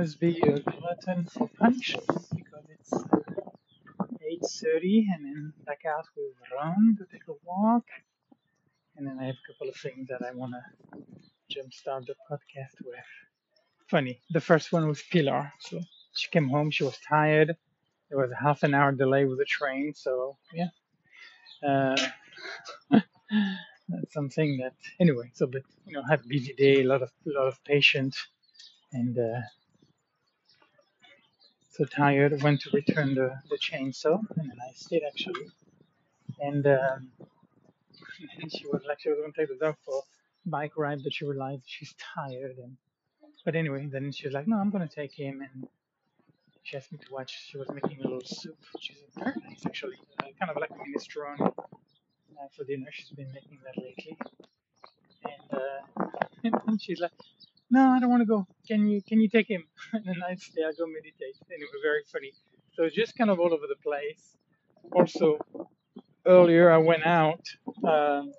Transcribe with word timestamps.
Well, 0.00 0.06
must 0.06 0.18
be 0.18 0.40
a 0.40 0.60
glutton 0.60 1.26
for 1.26 1.46
punishment 1.58 2.06
because 2.34 2.64
it's 2.70 2.90
uh, 2.90 3.18
8:30 4.00 5.04
and 5.12 5.26
then 5.26 5.52
back 5.66 5.82
out 5.84 6.06
with 6.16 6.32
Ron 6.56 6.96
to 6.98 7.04
take 7.12 7.28
a 7.28 7.34
walk, 7.44 7.84
and 8.96 9.06
then 9.06 9.18
I 9.20 9.26
have 9.26 9.34
a 9.34 9.52
couple 9.52 9.68
of 9.68 9.76
things 9.76 10.08
that 10.08 10.22
I 10.26 10.32
want 10.34 10.54
to 10.54 10.64
jumpstart 11.54 12.06
the 12.06 12.14
podcast 12.30 12.82
with. 12.82 13.10
Funny, 13.90 14.22
the 14.30 14.40
first 14.40 14.72
one 14.72 14.88
was 14.88 15.02
Pilar. 15.02 15.52
So 15.58 15.82
she 16.16 16.30
came 16.30 16.48
home, 16.48 16.70
she 16.70 16.84
was 16.84 16.96
tired. 17.06 17.54
There 18.08 18.18
was 18.18 18.30
a 18.30 18.42
half 18.42 18.62
an 18.62 18.72
hour 18.72 18.92
delay 18.92 19.26
with 19.26 19.36
the 19.36 19.44
train, 19.44 19.92
so 19.94 20.38
yeah. 20.54 20.70
Uh, 21.62 22.08
that's 23.90 24.14
something 24.14 24.60
that 24.62 24.72
anyway. 24.98 25.30
So, 25.34 25.46
but 25.46 25.60
you 25.84 25.92
know, 25.92 26.02
had 26.08 26.20
a 26.20 26.26
busy 26.26 26.54
day, 26.54 26.80
a 26.80 26.84
lot 26.84 27.02
of 27.02 27.10
a 27.26 27.38
lot 27.38 27.48
of 27.48 27.62
patients, 27.64 28.16
and 28.94 29.18
uh, 29.18 29.40
so 31.80 31.86
tired. 31.86 32.42
Went 32.42 32.60
to 32.62 32.70
return 32.72 33.14
the 33.14 33.40
the 33.48 33.56
chainsaw, 33.56 34.18
and 34.36 34.50
then 34.50 34.58
I 34.68 34.72
stayed 34.74 35.02
actually. 35.06 35.46
And, 36.40 36.66
um, 36.66 37.10
and 38.40 38.52
she 38.56 38.66
was 38.66 38.82
like, 38.86 39.00
she 39.00 39.10
was 39.10 39.18
going 39.18 39.32
to 39.32 39.38
take 39.38 39.48
the 39.48 39.64
dog 39.64 39.76
for 39.84 40.02
bike 40.46 40.72
ride, 40.76 41.00
but 41.02 41.12
she 41.12 41.24
realized 41.26 41.62
she's 41.66 41.94
tired. 42.14 42.56
And 42.58 42.76
but 43.44 43.56
anyway, 43.56 43.88
then 43.90 44.12
she 44.12 44.26
was 44.26 44.34
like, 44.34 44.46
no, 44.46 44.56
I'm 44.56 44.70
going 44.70 44.86
to 44.86 44.94
take 44.94 45.12
him. 45.12 45.40
And 45.40 45.68
she 46.62 46.76
asked 46.76 46.92
me 46.92 46.98
to 46.98 47.12
watch. 47.12 47.48
She 47.50 47.56
was 47.58 47.68
making 47.70 47.98
a 48.00 48.02
little 48.02 48.22
soup, 48.24 48.58
which 48.74 48.90
is 48.90 48.96
very 49.16 49.34
nice 49.48 49.64
actually, 49.66 49.96
uh, 50.18 50.26
kind 50.38 50.50
of 50.50 50.56
like 50.56 50.70
a 50.70 50.74
minestrone 50.74 51.40
uh, 51.40 52.48
for 52.54 52.64
dinner. 52.64 52.88
She's 52.92 53.10
been 53.10 53.32
making 53.32 53.58
that 53.64 53.82
lately. 53.82 54.18
And, 55.24 55.60
uh, 55.60 56.60
and 56.66 56.80
she's 56.80 57.00
like, 57.00 57.12
no, 57.70 57.90
I 57.90 58.00
don't 58.00 58.10
want 58.10 58.22
to 58.22 58.26
go. 58.26 58.46
Can 58.66 58.88
you 58.88 59.00
can 59.02 59.20
you 59.20 59.28
take 59.28 59.48
him? 59.48 59.64
and 59.92 60.04
then 60.04 60.16
I 60.28 60.34
say 60.34 60.62
I 60.66 60.72
go 60.76 60.86
meditate. 60.86 61.36
Anyway, 61.50 61.70
very 61.82 62.02
funny. 62.12 62.32
So 62.74 62.88
just 62.88 63.16
kind 63.16 63.30
of 63.30 63.38
all 63.38 63.52
over 63.52 63.66
the 63.68 63.76
place. 63.82 64.36
Also, 64.92 65.38
earlier 66.26 66.70
I 66.70 66.78
went 66.78 67.04
out 67.04 67.44
um, 67.86 68.32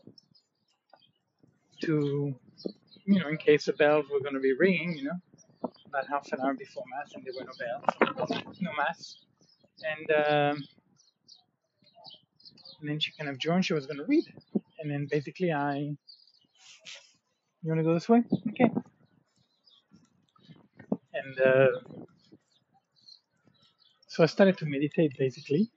to, 1.83 2.35
you 3.05 3.19
know, 3.19 3.27
in 3.29 3.37
case 3.37 3.65
the 3.65 3.73
bells 3.73 4.05
were 4.11 4.19
going 4.19 4.33
to 4.33 4.39
be 4.39 4.53
ringing, 4.53 4.97
you 4.97 5.05
know, 5.05 5.69
about 5.85 6.07
half 6.07 6.31
an 6.31 6.39
hour 6.43 6.53
before 6.53 6.83
mass, 6.97 7.11
and 7.13 7.23
there 7.23 7.33
were 7.37 7.45
no 7.45 8.15
bells, 8.17 8.43
no 8.59 8.71
mass. 8.77 9.17
And 9.83 10.11
um, 10.11 10.63
and 12.81 12.89
then 12.89 12.99
she 12.99 13.11
kind 13.17 13.29
of 13.29 13.37
joined. 13.37 13.65
She 13.65 13.73
was 13.73 13.85
going 13.85 13.97
to 13.97 14.05
read, 14.05 14.25
and 14.79 14.91
then 14.91 15.07
basically 15.09 15.51
I, 15.51 15.75
you 15.77 15.97
want 17.63 17.79
to 17.79 17.83
go 17.83 17.93
this 17.93 18.09
way? 18.09 18.23
Okay. 18.49 18.71
And 21.13 21.39
uh, 21.39 21.67
so 24.07 24.23
I 24.23 24.25
started 24.27 24.57
to 24.59 24.65
meditate 24.65 25.17
basically, 25.17 25.69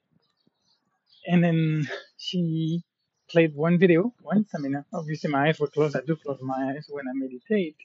and 1.26 1.42
then 1.42 1.88
she 2.16 2.82
played 3.28 3.54
one 3.54 3.78
video 3.78 4.12
once. 4.22 4.50
I 4.54 4.58
mean, 4.58 4.84
obviously 4.92 5.30
my 5.30 5.48
eyes 5.48 5.58
were 5.58 5.66
closed. 5.68 5.96
I 5.96 6.00
do 6.06 6.16
close 6.16 6.38
my 6.40 6.72
eyes 6.74 6.86
when 6.88 7.06
I 7.08 7.12
meditate, 7.14 7.76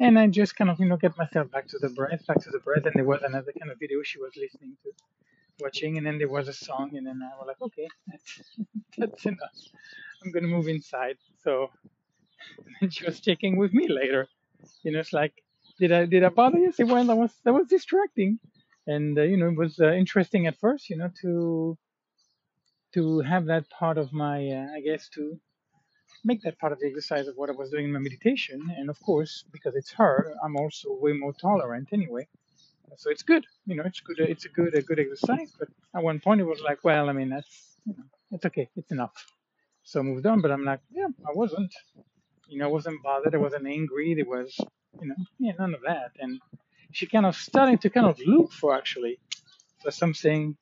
and 0.00 0.18
I 0.18 0.26
just 0.26 0.56
kind 0.56 0.70
of 0.70 0.80
you 0.80 0.86
know 0.86 0.96
get 0.96 1.16
myself 1.16 1.50
back 1.50 1.68
to 1.68 1.78
the 1.78 1.90
breath, 1.90 2.26
back 2.26 2.40
to 2.40 2.50
the 2.50 2.60
breath. 2.60 2.84
And 2.86 2.94
there 2.94 3.04
was 3.04 3.22
another 3.22 3.52
kind 3.58 3.70
of 3.70 3.78
video 3.78 4.02
she 4.02 4.18
was 4.18 4.32
listening 4.36 4.76
to, 4.82 4.90
watching, 5.60 5.98
and 5.98 6.06
then 6.06 6.18
there 6.18 6.28
was 6.28 6.48
a 6.48 6.52
song, 6.52 6.96
and 6.96 7.06
then 7.06 7.20
I 7.22 7.36
was 7.38 7.46
like, 7.46 7.62
okay, 7.62 7.88
that's 8.08 8.40
that's 8.98 9.26
enough. 9.26 9.58
I'm 10.24 10.32
gonna 10.32 10.48
move 10.48 10.68
inside. 10.68 11.18
So 11.44 11.70
and 12.80 12.92
she 12.92 13.04
was 13.04 13.20
checking 13.20 13.56
with 13.56 13.72
me 13.72 13.88
later. 13.88 14.28
You 14.82 14.92
know, 14.92 15.00
it's 15.00 15.12
like, 15.12 15.32
did 15.78 15.92
I 15.92 16.06
did 16.06 16.24
I 16.24 16.28
bother 16.28 16.58
you? 16.58 16.72
Say, 16.72 16.84
well, 16.84 17.04
that 17.04 17.16
was 17.16 17.32
that 17.44 17.52
was 17.52 17.66
distracting, 17.68 18.38
and 18.86 19.18
uh, 19.18 19.22
you 19.22 19.36
know, 19.36 19.48
it 19.48 19.56
was 19.56 19.78
uh, 19.80 19.92
interesting 19.92 20.46
at 20.46 20.58
first. 20.58 20.90
You 20.90 20.96
know, 20.96 21.10
to 21.22 21.78
to 22.94 23.20
have 23.20 23.46
that 23.46 23.68
part 23.70 23.98
of 23.98 24.12
my, 24.12 24.48
uh, 24.48 24.66
I 24.76 24.80
guess, 24.80 25.08
to 25.14 25.38
make 26.24 26.42
that 26.42 26.58
part 26.58 26.72
of 26.72 26.78
the 26.78 26.86
exercise 26.86 27.26
of 27.26 27.34
what 27.36 27.48
I 27.48 27.52
was 27.52 27.70
doing 27.70 27.86
in 27.86 27.92
my 27.92 27.98
meditation. 27.98 28.60
And 28.76 28.90
of 28.90 29.00
course, 29.00 29.44
because 29.52 29.74
it's 29.74 29.92
her, 29.92 30.34
I'm 30.44 30.56
also 30.56 30.88
way 31.00 31.12
more 31.12 31.32
tolerant 31.32 31.88
anyway. 31.92 32.28
So 32.98 33.10
it's 33.10 33.22
good, 33.22 33.46
you 33.64 33.74
know, 33.76 33.84
it's 33.86 34.00
good. 34.00 34.18
It's 34.20 34.44
a 34.44 34.50
good, 34.50 34.74
a 34.74 34.82
good 34.82 35.00
exercise. 35.00 35.50
But 35.58 35.68
at 35.96 36.02
one 36.02 36.20
point, 36.20 36.42
it 36.42 36.44
was 36.44 36.60
like, 36.60 36.84
well, 36.84 37.08
I 37.08 37.12
mean, 37.14 37.30
that's, 37.30 37.78
you 37.86 37.94
know, 37.96 38.04
it's 38.30 38.44
okay, 38.44 38.68
it's 38.76 38.92
enough. 38.92 39.14
So 39.82 40.00
I 40.00 40.02
moved 40.02 40.26
on. 40.26 40.42
But 40.42 40.50
I'm 40.50 40.64
like, 40.64 40.80
yeah, 40.90 41.06
I 41.26 41.32
wasn't, 41.34 41.72
you 42.48 42.58
know, 42.58 42.66
I 42.66 42.70
wasn't 42.70 43.02
bothered. 43.02 43.34
I 43.34 43.38
wasn't 43.38 43.66
angry. 43.66 44.14
There 44.14 44.26
was, 44.26 44.54
you 45.00 45.08
know, 45.08 45.14
yeah, 45.38 45.52
none 45.58 45.74
of 45.74 45.80
that. 45.82 46.12
And 46.20 46.40
she 46.92 47.06
kind 47.06 47.26
of 47.26 47.36
started 47.36 47.80
to 47.82 47.90
kind 47.90 48.06
of 48.06 48.18
look 48.26 48.52
for 48.52 48.74
actually 48.76 49.18
for 49.82 49.90
something. 49.90 50.56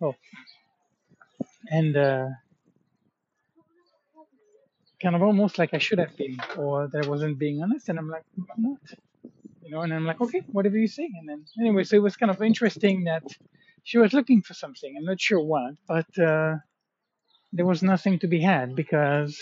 Oh, 0.00 0.14
and 1.70 1.96
uh, 1.96 2.28
kind 5.00 5.16
of 5.16 5.22
almost 5.22 5.58
like 5.58 5.74
I 5.74 5.78
should 5.78 5.98
have 5.98 6.16
been, 6.16 6.38
or 6.56 6.88
that 6.88 7.04
I 7.04 7.08
wasn't 7.08 7.38
being 7.38 7.62
honest. 7.62 7.88
And 7.88 7.98
I'm 7.98 8.08
like, 8.08 8.24
I'm 8.38 8.62
not, 8.62 8.78
you 9.62 9.70
know. 9.70 9.80
And 9.82 9.92
I'm 9.92 10.04
like, 10.04 10.20
okay, 10.20 10.42
whatever 10.52 10.76
you 10.76 10.88
say. 10.88 11.08
And 11.18 11.28
then 11.28 11.44
anyway, 11.58 11.84
so 11.84 11.96
it 11.96 12.02
was 12.02 12.16
kind 12.16 12.30
of 12.30 12.42
interesting 12.42 13.04
that 13.04 13.24
she 13.82 13.98
was 13.98 14.12
looking 14.12 14.42
for 14.42 14.54
something. 14.54 14.94
I'm 14.96 15.04
not 15.04 15.20
sure 15.20 15.40
what, 15.40 15.74
but 15.86 16.18
uh, 16.18 16.56
there 17.52 17.66
was 17.66 17.82
nothing 17.82 18.18
to 18.20 18.26
be 18.26 18.40
had 18.40 18.74
because 18.74 19.40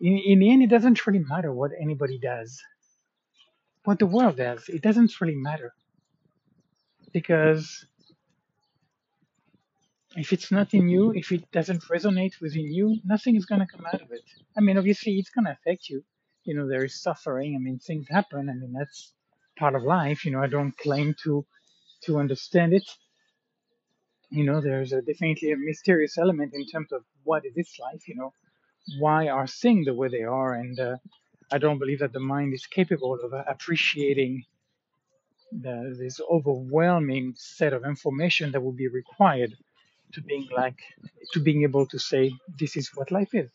in, 0.00 0.18
in 0.18 0.38
the 0.40 0.50
end, 0.50 0.62
it 0.62 0.70
doesn't 0.70 1.06
really 1.06 1.24
matter 1.28 1.52
what 1.52 1.70
anybody 1.80 2.18
does, 2.18 2.60
what 3.84 3.98
the 3.98 4.06
world 4.06 4.36
does. 4.36 4.68
It 4.68 4.82
doesn't 4.82 5.20
really 5.20 5.36
matter 5.36 5.74
because 7.12 7.86
if 10.16 10.32
it's 10.32 10.50
not 10.50 10.74
in 10.74 10.88
you, 10.88 11.12
if 11.14 11.32
it 11.32 11.50
doesn't 11.50 11.82
resonate 11.84 12.40
within 12.40 12.72
you, 12.72 12.98
nothing 13.04 13.36
is 13.36 13.46
going 13.46 13.60
to 13.60 13.66
come 13.66 13.86
out 13.86 14.00
of 14.00 14.10
it. 14.12 14.24
I 14.56 14.60
mean, 14.60 14.78
obviously, 14.78 15.14
it's 15.14 15.30
going 15.30 15.46
to 15.46 15.52
affect 15.52 15.88
you. 15.88 16.02
You 16.44 16.54
know, 16.54 16.68
there 16.68 16.84
is 16.84 17.00
suffering. 17.00 17.56
I 17.56 17.58
mean, 17.58 17.78
things 17.78 18.06
happen. 18.08 18.48
I 18.50 18.54
mean, 18.54 18.72
that's 18.72 19.12
part 19.58 19.74
of 19.74 19.82
life. 19.82 20.24
You 20.24 20.32
know, 20.32 20.42
I 20.42 20.46
don't 20.46 20.76
claim 20.76 21.14
to 21.24 21.46
to 22.04 22.18
understand 22.18 22.74
it. 22.74 22.84
You 24.30 24.44
know, 24.44 24.60
there's 24.60 24.92
a, 24.92 25.00
definitely 25.00 25.52
a 25.52 25.56
mysterious 25.56 26.18
element 26.18 26.52
in 26.54 26.66
terms 26.66 26.92
of 26.92 27.02
what 27.22 27.44
is 27.46 27.54
this 27.54 27.78
life. 27.80 28.06
You 28.08 28.16
know, 28.16 28.32
why 28.98 29.28
are 29.28 29.46
things 29.46 29.86
the 29.86 29.94
way 29.94 30.08
they 30.08 30.22
are, 30.24 30.54
and 30.54 30.78
uh, 30.78 30.96
I 31.52 31.58
don't 31.58 31.78
believe 31.78 32.00
that 32.00 32.12
the 32.12 32.20
mind 32.20 32.54
is 32.54 32.66
capable 32.66 33.14
of 33.22 33.32
uh, 33.34 33.44
appreciating 33.48 34.44
the, 35.52 35.96
this 35.98 36.20
overwhelming 36.30 37.34
set 37.36 37.72
of 37.72 37.84
information 37.84 38.52
that 38.52 38.62
would 38.62 38.76
be 38.76 38.88
required 38.88 39.54
to 40.12 40.22
being 40.22 40.48
like 40.56 40.80
to 41.32 41.40
being 41.40 41.62
able 41.62 41.86
to 41.86 41.98
say 41.98 42.32
this 42.58 42.76
is 42.76 42.90
what 42.94 43.10
life 43.10 43.34
is 43.34 43.50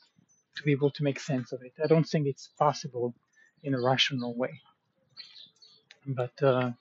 to 0.58 0.64
be 0.64 0.72
able 0.72 0.92
to 0.92 1.04
make 1.04 1.20
sense 1.20 1.52
of 1.52 1.62
it. 1.64 1.74
I 1.84 1.88
don't 1.88 2.06
think 2.08 2.28
it's 2.28 2.50
possible 2.60 3.14
in 3.64 3.74
a 3.76 3.82
rational 3.82 4.36
way. 4.36 4.62
But 6.08 6.42
uh, 6.44 6.72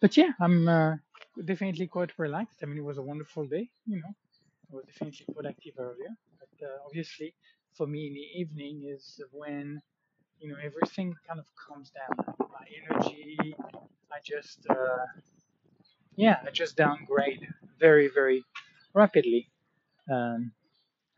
but 0.00 0.16
yeah 0.16 0.30
i'm 0.40 0.68
uh, 0.68 0.96
definitely 1.44 1.86
quite 1.86 2.12
relaxed. 2.18 2.58
I 2.62 2.66
mean 2.66 2.78
it 2.78 2.84
was 2.84 2.98
a 2.98 3.02
wonderful 3.02 3.46
day 3.46 3.68
you 3.86 3.96
know. 3.98 4.12
I 4.72 4.76
was 4.76 4.84
definitely 4.86 5.26
productive 5.34 5.74
earlier 5.78 6.14
uh, 6.62 6.78
obviously 6.86 7.34
for 7.76 7.86
me 7.86 8.06
in 8.08 8.14
the 8.14 8.40
evening 8.40 8.82
is 8.94 9.20
when 9.32 9.80
you 10.40 10.48
know 10.50 10.56
everything 10.62 11.14
kind 11.26 11.40
of 11.40 11.46
calms 11.56 11.90
down. 11.90 12.34
My 12.38 12.66
energy 12.80 13.54
i 14.12 14.18
just 14.24 14.66
uh, 14.70 15.06
yeah 16.16 16.38
i 16.46 16.50
just 16.50 16.76
downgrade 16.76 17.46
very 17.78 18.08
very 18.08 18.42
rapidly. 18.94 19.48
Um, 20.10 20.52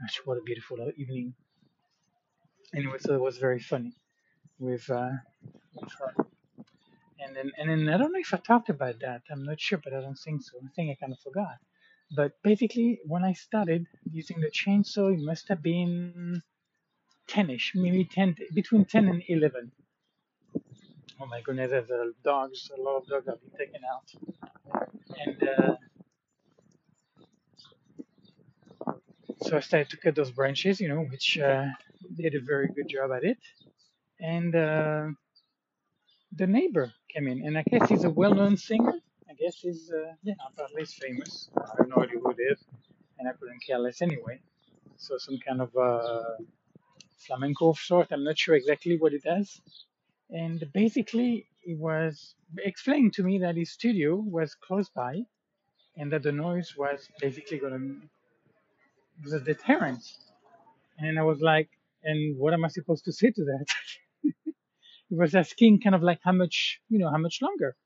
gosh, 0.01 0.21
what 0.25 0.39
a 0.39 0.43
beautiful 0.43 0.79
evening. 0.97 1.35
Anyway 2.75 2.99
so 3.01 3.15
it 3.15 3.21
was 3.21 3.39
very 3.39 3.61
funny 3.61 3.95
with 4.59 4.89
uh, 4.91 5.11
with 5.75 5.93
her. 5.99 6.15
And 7.23 7.37
then 7.37 7.53
and 7.59 7.69
then 7.71 7.89
i 7.95 7.97
don't 7.99 8.13
know 8.13 8.21
if 8.21 8.35
i 8.35 8.39
talked 8.39 8.71
about 8.71 9.01
that. 9.01 9.23
I'm 9.31 9.45
not 9.45 9.61
sure 9.61 9.81
but 9.83 9.93
i 9.95 10.01
don't 10.01 10.19
think 10.19 10.43
so. 10.43 10.59
I 10.65 10.69
think 10.75 10.91
i 10.91 10.95
kind 11.01 11.13
of 11.13 11.21
forgot 11.21 11.59
but 12.15 12.33
basically 12.43 13.01
when 13.07 13.25
i 13.25 13.33
started 13.33 13.87
using 14.11 14.41
the 14.41 14.51
chainsaw 14.51 15.13
it 15.13 15.21
must 15.21 15.49
have 15.49 15.63
been 15.63 16.43
10ish 17.29 17.75
maybe 17.75 18.05
10 18.05 18.37
between 18.55 18.85
10 18.85 19.09
and 19.09 19.23
11 19.29 19.71
oh 21.21 21.27
my 21.27 21.41
goodness 21.43 21.71
there's 21.71 21.91
uh, 21.91 22.07
dogs 22.25 22.71
a 22.77 22.81
lot 22.81 22.97
of 22.99 23.07
dogs 23.07 23.27
have 23.27 23.41
been 23.41 23.59
taken 23.59 23.83
out 23.93 24.09
and 25.27 25.49
uh, 25.49 25.75
so 29.43 29.57
I 29.57 29.61
started 29.61 29.91
to 29.91 29.97
cut 29.97 30.15
those 30.15 30.31
branches, 30.31 30.81
you 30.81 30.89
know, 30.89 31.01
which 31.01 31.39
uh, 31.39 31.67
did 32.17 32.35
a 32.35 32.41
very 32.41 32.69
good 32.69 32.89
job 32.89 33.11
at 33.13 33.25
it. 33.25 33.39
And 34.21 34.55
uh, 34.55 35.07
the 36.37 36.47
neighbor 36.47 36.93
came 37.13 37.27
in, 37.27 37.45
and 37.47 37.57
I 37.57 37.65
guess 37.71 37.89
he's 37.89 38.05
a 38.05 38.11
well-known 38.11 38.57
singer. 38.57 38.95
Guess 39.41 39.57
he's, 39.63 39.93
uh, 39.93 40.15
yeah, 40.23 40.35
apparently 40.53 40.83
he's 40.83 40.95
famous. 40.95 41.51
I 41.59 41.63
have 41.79 41.89
no 41.89 42.03
idea 42.05 42.21
who 42.21 42.31
it 42.33 42.39
is, 42.53 42.65
and 43.19 43.29
I 43.29 43.33
couldn't 43.33 43.61
care 43.67 43.79
less 43.81 44.03
anyway. 44.03 44.41
so 44.99 45.19
some 45.19 45.39
kind 45.47 45.63
of 45.63 45.77
uh, 45.77 46.23
flamenco 47.19 47.71
of 47.71 47.79
sort. 47.79 48.09
I'm 48.13 48.25
not 48.25 48.39
sure 48.39 48.55
exactly 48.57 48.99
what 48.99 49.15
it 49.15 49.25
does. 49.25 49.61
And 50.31 50.65
basically, 50.75 51.47
it 51.65 51.79
was 51.79 52.35
explained 52.59 53.15
to 53.15 53.23
me 53.25 53.39
that 53.41 53.57
his 53.57 53.73
studio 53.73 54.17
was 54.17 54.55
close 54.55 54.91
by 54.91 55.23
and 55.97 56.13
that 56.13 56.23
the 56.25 56.33
noise 56.33 56.75
was 56.77 57.09
basically 57.21 57.59
going 57.59 57.75
to 57.75 58.09
was 59.25 59.35
a 59.35 59.41
deterrent. 59.41 60.03
And 60.99 61.19
I 61.19 61.23
was 61.23 61.41
like, 61.41 61.71
and 62.05 62.39
what 62.39 62.55
am 62.55 62.65
I 62.65 62.69
supposed 62.69 63.05
to 63.07 63.13
say 63.13 63.31
to 63.31 63.45
that? 63.45 63.67
he 65.09 65.17
was 65.17 65.35
asking 65.35 65.81
kind 65.83 65.95
of 65.95 66.03
like 66.03 66.21
how 66.25 66.33
much, 66.33 66.81
you 66.91 66.99
know, 66.99 67.11
how 67.11 67.19
much 67.19 67.41
longer. 67.43 67.77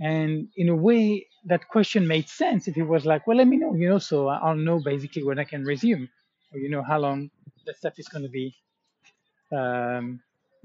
And 0.00 0.48
in 0.56 0.68
a 0.70 0.74
way, 0.74 1.26
that 1.44 1.68
question 1.68 2.06
made 2.06 2.28
sense 2.28 2.66
if 2.68 2.74
he 2.74 2.82
was 2.82 3.04
like, 3.04 3.26
well, 3.26 3.36
let 3.36 3.46
me 3.46 3.58
know, 3.58 3.74
you 3.74 3.88
know, 3.88 3.98
so 3.98 4.28
I'll 4.28 4.56
know 4.56 4.80
basically 4.80 5.24
when 5.24 5.38
I 5.38 5.44
can 5.44 5.64
resume, 5.64 6.08
or 6.52 6.58
you 6.58 6.70
know 6.70 6.82
how 6.82 6.98
long 6.98 7.30
the 7.66 7.74
stuff 7.74 7.98
is 7.98 8.08
going 8.08 8.24
to 8.24 8.30
be 8.30 8.54
um, 9.52 10.20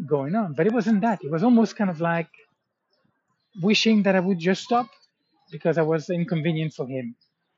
going 0.05 0.35
on. 0.35 0.53
But 0.53 0.67
it 0.67 0.73
wasn't 0.73 1.01
that. 1.01 1.19
It 1.23 1.31
was 1.31 1.43
almost 1.43 1.75
kind 1.75 1.89
of 1.89 1.99
like 1.99 2.29
wishing 3.61 4.03
that 4.03 4.15
I 4.15 4.21
would 4.21 4.39
just 4.39 4.63
stop 4.63 4.87
because 5.51 5.77
I 5.77 5.81
was 5.81 6.09
inconvenient 6.09 6.73
for 6.73 6.87
him. 6.87 7.15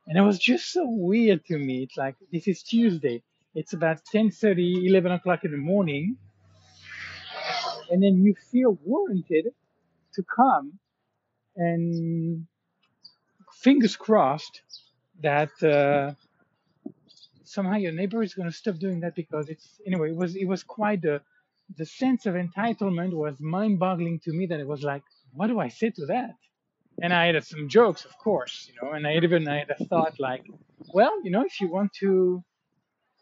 And 0.08 0.18
it 0.18 0.22
was 0.22 0.40
just 0.40 0.72
so 0.72 0.86
weird 0.88 1.46
to 1.46 1.58
me. 1.58 1.84
It's 1.84 1.98
like, 1.98 2.16
this 2.32 2.48
is 2.48 2.64
Tuesday. 2.64 3.24
It's 3.54 3.74
about 3.74 4.00
10.30, 4.14 4.88
11 4.88 5.12
o'clock 5.12 5.44
in 5.44 5.52
the 5.52 5.58
morning. 5.58 6.18
And 7.92 8.02
then 8.02 8.24
you 8.24 8.36
feel 8.52 8.78
warranted 8.84 9.48
to 10.14 10.24
come 10.24 10.80
and 11.58 12.46
fingers 13.52 13.96
crossed 13.96 14.62
that 15.22 15.52
uh, 15.64 16.14
somehow 17.44 17.76
your 17.76 17.92
neighbor 17.92 18.22
is 18.22 18.34
going 18.34 18.50
to 18.50 18.56
stop 18.56 18.78
doing 18.78 19.00
that 19.00 19.16
because 19.16 19.50
it's 19.50 19.82
anyway 19.86 20.10
it 20.12 20.16
was 20.16 20.36
it 20.36 20.48
was 20.48 20.64
quite 20.64 21.02
the 21.02 21.22
the 21.78 21.86
sense 21.86 22.26
of 22.26 22.36
entitlement 22.36 23.14
was 23.14 23.36
mind-boggling 23.40 24.20
to 24.20 24.32
me 24.32 24.46
that 24.46 24.60
it 24.60 24.68
was 24.68 24.84
like 24.84 25.04
what 25.34 25.48
do 25.48 25.60
i 25.60 25.68
say 25.68 25.90
to 25.90 26.06
that? 26.06 26.32
And 27.02 27.14
i 27.14 27.28
had 27.28 27.44
some 27.44 27.68
jokes 27.70 28.06
of 28.06 28.18
course 28.18 28.56
you 28.70 28.76
know 28.82 28.94
and 28.94 29.06
i 29.08 29.16
even 29.16 29.48
i 29.48 29.60
had 29.60 29.72
a 29.72 29.86
thought 29.86 30.20
like 30.20 30.46
well 30.94 31.14
you 31.24 31.32
know 31.32 31.44
if 31.44 31.60
you 31.62 31.68
want 31.68 31.92
to 32.02 32.44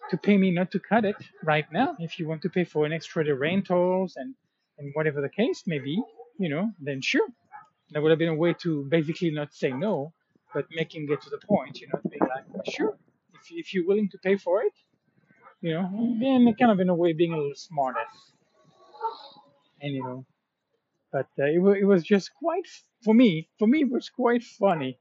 to 0.10 0.18
pay 0.18 0.38
me 0.38 0.52
not 0.52 0.72
to 0.72 0.80
cut 0.80 1.04
it 1.06 1.18
right 1.44 1.66
now 1.72 1.96
if 2.00 2.20
you 2.20 2.28
want 2.28 2.42
to 2.44 2.50
pay 2.50 2.64
for 2.64 2.86
an 2.86 2.94
extra 2.94 3.24
the 3.24 3.36
rentals 3.36 4.14
and 4.16 4.36
and 4.78 4.92
whatever 4.94 5.20
the 5.22 5.30
case 5.42 5.64
may 5.66 5.80
be 5.80 6.02
you 6.40 6.50
know 6.50 6.72
then 6.80 7.02
sure 7.02 7.28
there 7.92 8.02
would 8.02 8.10
have 8.12 8.20
been 8.20 8.30
a 8.30 8.36
way 8.36 8.54
to 8.54 8.86
basically 8.90 9.32
not 9.32 9.54
say 9.54 9.72
no 9.72 10.14
but 10.54 10.66
making 10.72 11.08
it 11.12 11.22
to 11.22 11.30
the 11.30 11.40
point 11.46 11.80
you 11.80 11.88
know 11.88 12.00
to 12.02 12.10
be 12.10 12.20
like 12.20 12.66
sure 12.70 12.98
if, 13.34 13.52
if 13.52 13.74
you're 13.74 13.88
willing 13.88 14.10
to 14.10 14.18
pay 14.20 14.36
for 14.36 14.62
it 14.62 14.74
you 15.62 15.74
know 15.74 15.86
and 16.22 16.58
kind 16.60 16.72
of 16.72 16.80
in 16.80 16.90
a 16.90 16.96
way 16.96 17.14
being 17.14 17.34
a 17.34 17.38
little 17.38 17.56
smarter. 17.56 18.06
And 19.82 19.94
you 19.94 20.04
know 20.04 20.26
but 21.12 21.28
uh, 21.40 21.46
it, 21.46 21.60
it 21.82 21.86
was 21.86 22.04
just 22.04 22.32
quite 22.36 22.68
for 23.04 23.14
me 23.14 23.50
for 23.58 23.68
me 23.68 23.82
it 23.82 23.92
was 23.92 24.10
quite 24.10 24.44
funny. 24.44 25.00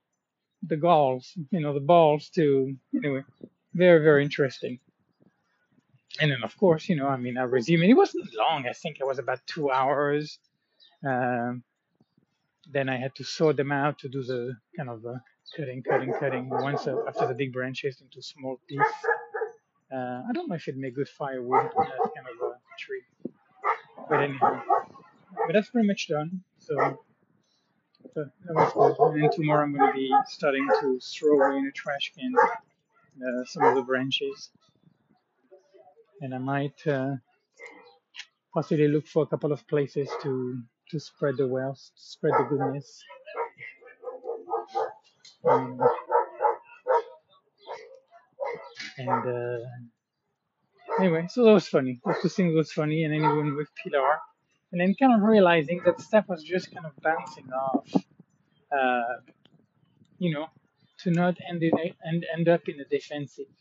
The 0.66 0.76
galls 0.76 1.32
you 1.50 1.60
know 1.60 1.74
the 1.74 1.80
balls 1.80 2.30
to 2.30 2.76
anyway 2.94 3.22
very 3.74 4.02
very 4.02 4.22
interesting. 4.22 4.78
And 6.20 6.30
then 6.30 6.42
of 6.42 6.56
course 6.56 6.88
you 6.88 6.96
know 6.96 7.08
i 7.08 7.16
mean 7.16 7.36
i 7.36 7.42
resumed. 7.42 7.84
It 7.84 7.94
wasn't 7.94 8.34
long. 8.34 8.66
I 8.66 8.72
think 8.72 8.98
it 9.00 9.06
was 9.06 9.18
about 9.18 9.40
two 9.46 9.70
hours. 9.70 10.38
Um, 11.06 11.62
then 12.72 12.88
i 12.88 12.96
had 12.96 13.14
to 13.14 13.24
sort 13.24 13.56
them 13.56 13.72
out 13.72 13.98
to 13.98 14.08
do 14.08 14.22
the 14.22 14.54
kind 14.76 14.88
of 14.88 15.04
uh, 15.04 15.14
cutting 15.56 15.82
cutting 15.82 16.12
cutting 16.18 16.48
once 16.48 16.86
uh, 16.86 16.96
after 17.08 17.26
the 17.26 17.34
big 17.34 17.52
branches 17.52 18.00
into 18.00 18.22
small 18.22 18.58
pieces 18.68 18.94
uh, 19.92 20.22
i 20.28 20.32
don't 20.32 20.48
know 20.48 20.56
if 20.56 20.68
it 20.68 20.76
made 20.76 20.94
good 20.94 21.08
firewood 21.08 21.64
that 21.64 22.10
kind 22.16 22.26
of 22.32 22.48
a 22.48 22.54
tree. 22.78 23.02
But 24.08 24.22
anyhow 24.22 24.62
but 25.46 25.52
that's 25.52 25.70
pretty 25.70 25.88
much 25.88 26.08
done. 26.08 26.42
So 26.58 26.74
So 28.14 28.24
that 28.44 28.54
was 28.54 28.72
good. 28.72 29.22
And 29.22 29.32
tomorrow 29.32 29.64
I'm 29.64 29.76
going 29.76 29.90
to 29.90 29.96
be 29.96 30.10
starting 30.26 30.66
to 30.80 31.00
throw 31.00 31.40
away 31.40 31.58
in 31.58 31.66
a 31.66 31.72
trash 31.72 32.12
can 32.16 32.32
uh, 32.36 33.44
some 33.44 33.64
of 33.64 33.74
the 33.74 33.82
branches, 33.82 34.50
and 36.20 36.34
I 36.34 36.38
might 36.38 36.86
uh, 36.86 37.14
possibly 38.52 38.88
look 38.88 39.06
for 39.06 39.22
a 39.22 39.26
couple 39.26 39.52
of 39.52 39.66
places 39.66 40.08
to 40.22 40.62
to 40.90 41.00
spread 41.00 41.36
the 41.36 41.46
wealth, 41.46 41.90
spread 41.96 42.32
the 42.32 42.44
goodness. 42.48 43.02
Um, 45.48 45.80
and 48.98 49.08
uh, 49.08 49.58
anyway, 50.98 51.26
so 51.28 51.44
that 51.44 51.52
was 51.52 51.68
funny. 51.68 52.00
Those 52.04 52.22
two 52.22 52.28
things 52.28 52.54
was 52.54 52.72
funny, 52.72 53.04
and 53.04 53.12
then 53.12 53.20
even 53.20 53.56
with 53.56 53.68
Pilar, 53.82 54.18
and 54.72 54.80
then 54.80 54.94
kind 54.98 55.14
of 55.14 55.28
realizing 55.28 55.80
that 55.84 56.00
stuff 56.00 56.26
was 56.28 56.42
just 56.42 56.72
kind 56.72 56.86
of 56.86 56.92
bouncing 57.02 57.50
off. 57.52 57.88
Uh, 58.72 59.20
you 60.18 60.32
know, 60.32 60.46
to 61.00 61.10
not 61.10 61.36
end 61.48 61.62
in 61.62 61.78
a, 61.78 61.94
end 62.06 62.24
end 62.36 62.48
up 62.48 62.68
in 62.68 62.80
a 62.80 62.84
defensive. 62.84 63.52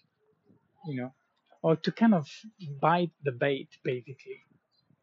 You 0.85 1.01
know, 1.01 1.13
or 1.61 1.75
to 1.77 1.91
kind 1.91 2.13
of 2.13 2.27
bite 2.81 3.11
the 3.23 3.31
bait, 3.31 3.69
basically. 3.83 4.43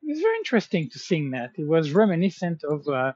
It 0.03 0.09
was 0.11 0.21
very 0.21 0.37
interesting 0.39 0.91
to 0.91 0.99
sing 0.99 1.31
that. 1.33 1.51
It 1.59 1.67
was 1.69 1.93
reminiscent 1.93 2.65
of 2.65 2.89
uh, 2.89 3.13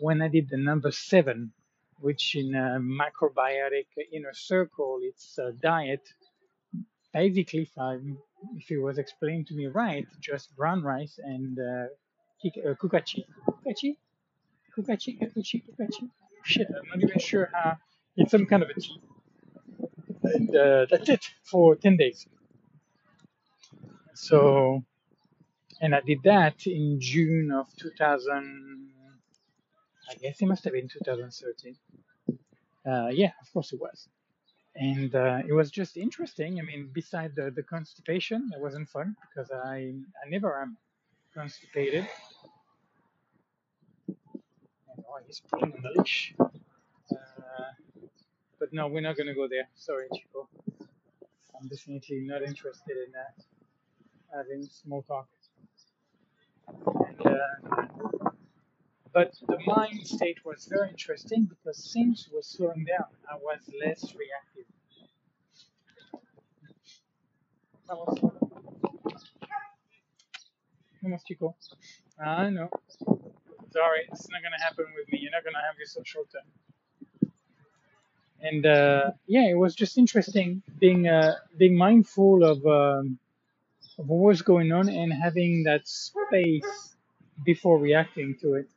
when 0.00 0.22
I 0.22 0.28
did 0.28 0.48
the 0.50 0.56
number 0.58 0.90
seven, 0.90 1.52
which 2.00 2.34
in 2.36 2.54
a 2.54 2.78
macrobiotic 2.80 3.86
inner 4.12 4.34
circle, 4.34 4.98
it's 5.02 5.38
a 5.38 5.52
diet. 5.52 6.08
Basically, 7.14 7.62
if, 7.62 7.78
I, 7.78 7.98
if 8.56 8.70
it 8.70 8.78
was 8.78 8.98
explained 8.98 9.46
to 9.48 9.54
me 9.54 9.66
right, 9.66 10.06
just 10.20 10.54
brown 10.56 10.82
rice 10.82 11.18
and 11.22 11.58
uh, 11.58 11.86
kik- 12.42 12.62
uh, 12.66 12.74
kukachi. 12.74 13.24
Kukachi? 13.48 13.96
Kukachi? 14.76 15.18
Kukachi? 15.20 15.62
Kukachi? 15.64 16.10
Shit, 16.44 16.68
I'm 16.68 16.88
not 16.88 17.02
even 17.02 17.18
sure 17.18 17.50
how. 17.54 17.76
It's 18.16 18.30
some 18.30 18.46
kind 18.46 18.62
of 18.62 18.70
a 18.70 18.80
tea. 18.80 19.00
And 20.24 20.56
uh, 20.56 20.86
that's 20.90 21.08
it 21.08 21.24
for 21.44 21.76
10 21.76 21.96
days. 21.96 22.26
So, 24.14 24.84
and 25.80 25.94
I 25.94 26.00
did 26.00 26.22
that 26.24 26.66
in 26.66 27.00
June 27.00 27.50
of 27.52 27.66
2000. 27.76 28.90
I 30.10 30.14
guess 30.16 30.40
it 30.40 30.46
must 30.46 30.64
have 30.64 30.72
been 30.72 30.88
2013. 30.88 31.76
Uh, 32.86 33.08
yeah, 33.08 33.32
of 33.42 33.52
course 33.52 33.72
it 33.72 33.80
was. 33.80 34.08
And 34.76 35.14
uh, 35.14 35.42
it 35.48 35.52
was 35.52 35.70
just 35.70 35.96
interesting. 35.96 36.60
I 36.60 36.62
mean, 36.62 36.90
beside 36.92 37.34
the, 37.34 37.50
the 37.50 37.62
constipation, 37.62 38.50
it 38.54 38.60
wasn't 38.60 38.88
fun 38.88 39.16
because 39.28 39.50
I 39.50 39.94
I 40.24 40.28
never 40.28 40.60
am 40.60 40.76
constipated. 41.34 42.06
And 44.96 45.04
oh, 45.08 45.18
he's 45.26 45.40
pulling 45.50 45.72
on 45.72 45.82
the 45.82 46.00
leash. 46.00 46.34
Uh, 46.40 47.72
but 48.60 48.72
no, 48.72 48.88
we're 48.88 49.00
not 49.02 49.16
gonna 49.16 49.34
go 49.34 49.48
there. 49.48 49.68
Sorry, 49.76 50.06
Chico. 50.14 50.48
I'm 51.60 51.68
definitely 51.68 52.20
not 52.22 52.42
interested 52.42 52.96
in 53.06 53.12
that. 53.12 53.44
Having 54.36 54.66
small 54.66 55.02
talk. 55.02 55.28
And, 57.24 57.90
but 59.12 59.34
the 59.48 59.58
mind 59.66 60.06
state 60.06 60.44
was 60.44 60.66
very 60.70 60.90
interesting 60.90 61.44
because 61.44 61.90
things 61.92 62.28
were 62.32 62.42
slowing 62.42 62.84
down. 62.84 63.06
I 63.30 63.36
was 63.36 63.60
less 63.84 64.14
reactive. 64.14 64.66
Vamos, 67.88 68.18
vamos, 71.02 71.22
Chico. 71.24 71.54
I 72.18 72.50
know. 72.50 72.68
Sorry, 73.70 74.00
it's 74.10 74.28
not 74.30 74.42
gonna 74.42 74.62
happen 74.62 74.86
with 74.96 75.10
me. 75.12 75.18
You're 75.22 75.32
not 75.32 75.44
gonna 75.44 75.64
have 75.66 75.76
your 75.78 75.86
social 75.86 76.24
time. 76.24 76.50
And 78.40 78.66
uh, 78.66 79.10
yeah, 79.26 79.48
it 79.48 79.54
was 79.56 79.74
just 79.74 79.98
interesting 79.98 80.62
being 80.78 81.08
uh, 81.08 81.34
being 81.56 81.76
mindful 81.76 82.44
of, 82.44 82.66
um, 82.66 83.18
of 83.98 84.08
what 84.08 84.28
was 84.28 84.42
going 84.42 84.72
on 84.72 84.88
and 84.88 85.12
having 85.12 85.64
that 85.64 85.86
space 85.88 86.94
before 87.44 87.78
reacting 87.78 88.36
to 88.40 88.54
it, 88.54 88.68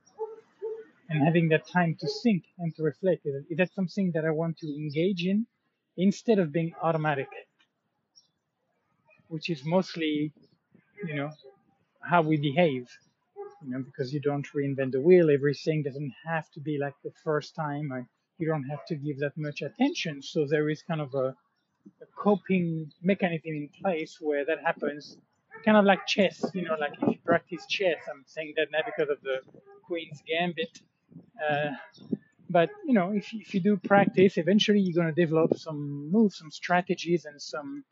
and 1.09 1.23
having 1.25 1.49
that 1.49 1.67
time 1.67 1.95
to 1.99 2.07
think 2.23 2.43
and 2.59 2.75
to 2.75 2.83
reflect. 2.83 3.25
Is 3.25 3.57
that 3.57 3.73
something 3.73 4.11
that 4.13 4.25
I 4.25 4.31
want 4.31 4.57
to 4.59 4.67
engage 4.67 5.25
in 5.25 5.47
instead 5.97 6.39
of 6.39 6.51
being 6.51 6.73
automatic, 6.81 7.29
which 9.27 9.49
is 9.49 9.65
mostly, 9.65 10.31
you 11.07 11.15
know, 11.15 11.31
how 12.01 12.21
we 12.21 12.37
behave. 12.37 12.87
You 13.63 13.71
know, 13.71 13.79
because 13.79 14.13
you 14.13 14.21
don't 14.21 14.47
reinvent 14.55 14.93
the 14.93 15.01
wheel. 15.01 15.29
Everything 15.29 15.83
doesn't 15.83 16.13
have 16.25 16.49
to 16.51 16.61
be 16.61 16.77
like 16.77 16.93
the 17.03 17.11
first 17.25 17.55
time. 17.55 18.07
You 18.37 18.47
don't 18.47 18.63
have 18.63 18.85
to 18.85 18.95
give 18.95 19.19
that 19.19 19.37
much 19.37 19.61
attention. 19.61 20.21
So 20.21 20.45
there 20.47 20.69
is 20.69 20.81
kind 20.81 21.01
of 21.01 21.13
a 21.13 21.35
a 22.01 22.05
coping 22.15 22.91
mechanism 23.01 23.53
in 23.53 23.69
place 23.81 24.17
where 24.19 24.45
that 24.45 24.59
happens, 24.63 25.17
kind 25.65 25.77
of 25.77 25.85
like 25.85 26.05
chess. 26.07 26.45
You 26.53 26.63
know, 26.63 26.75
like 26.79 26.93
if 27.01 27.09
you 27.09 27.17
practice 27.25 27.65
chess, 27.67 27.97
I'm 28.11 28.23
saying 28.25 28.53
that 28.57 28.69
now 28.71 28.79
because 28.85 29.09
of 29.09 29.21
the 29.21 29.39
Queen's 29.83 30.21
Gambit. 30.27 30.81
Uh, 31.41 31.71
but 32.49 32.69
you 32.85 32.93
know, 32.93 33.11
if 33.11 33.33
if 33.33 33.53
you 33.53 33.59
do 33.59 33.77
practice, 33.77 34.37
eventually 34.37 34.79
you're 34.79 35.01
going 35.01 35.13
to 35.13 35.25
develop 35.25 35.57
some 35.57 36.09
moves, 36.11 36.37
some 36.37 36.51
strategies, 36.51 37.25
and 37.25 37.41
some 37.41 37.83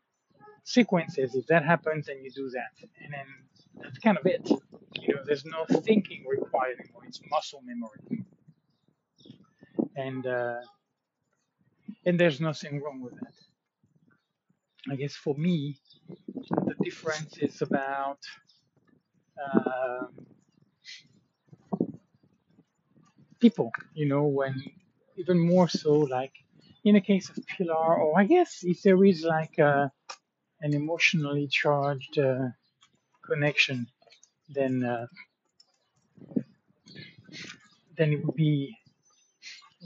sequences. 0.64 1.34
If 1.34 1.46
that 1.48 1.64
happens, 1.64 2.06
then 2.06 2.22
you 2.22 2.30
do 2.30 2.50
that, 2.50 2.88
and 3.02 3.12
then 3.12 3.26
that's 3.82 3.98
kind 3.98 4.18
of 4.18 4.26
it. 4.26 4.48
You 5.00 5.14
know, 5.14 5.22
there's 5.24 5.44
no 5.44 5.64
thinking 5.82 6.24
required 6.28 6.80
anymore. 6.80 7.02
It's 7.06 7.20
muscle 7.30 7.62
memory, 7.64 8.24
and 9.96 10.26
uh, 10.26 10.60
and 12.06 12.18
there's 12.18 12.40
nothing 12.40 12.82
wrong 12.82 13.00
with 13.00 13.14
that. 13.20 13.37
I 14.90 14.96
guess 14.96 15.14
for 15.14 15.34
me, 15.34 15.76
the 16.66 16.74
difference 16.82 17.38
is 17.38 17.62
about 17.62 18.18
um 19.44 20.08
people. 23.40 23.70
You 23.94 24.06
know, 24.08 24.24
when 24.26 24.62
even 25.16 25.38
more 25.38 25.68
so, 25.68 25.94
like 26.00 26.32
in 26.84 26.96
a 26.96 27.00
case 27.00 27.28
of 27.30 27.38
Pilar, 27.46 27.96
or 27.96 28.18
I 28.20 28.24
guess 28.24 28.60
if 28.62 28.82
there 28.82 29.04
is 29.04 29.22
like 29.24 29.58
uh 29.58 29.88
an 30.60 30.74
emotionally 30.74 31.48
charged 31.48 32.18
uh, 32.18 32.48
connection, 33.24 33.86
then 34.48 34.84
uh, 34.84 35.06
then 37.96 38.12
it 38.12 38.24
would 38.24 38.34
be 38.36 38.76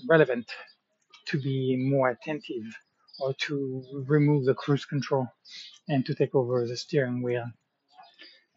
relevant 0.09 0.51
to 1.27 1.41
be 1.41 1.77
more 1.77 2.11
attentive 2.11 2.65
or 3.21 3.35
to 3.35 4.05
remove 4.07 4.45
the 4.45 4.55
cruise 4.55 4.85
control 4.85 5.29
and 5.89 6.07
to 6.07 6.15
take 6.15 6.35
over 6.35 6.67
the 6.67 6.77
steering 6.77 7.23
wheel 7.23 7.47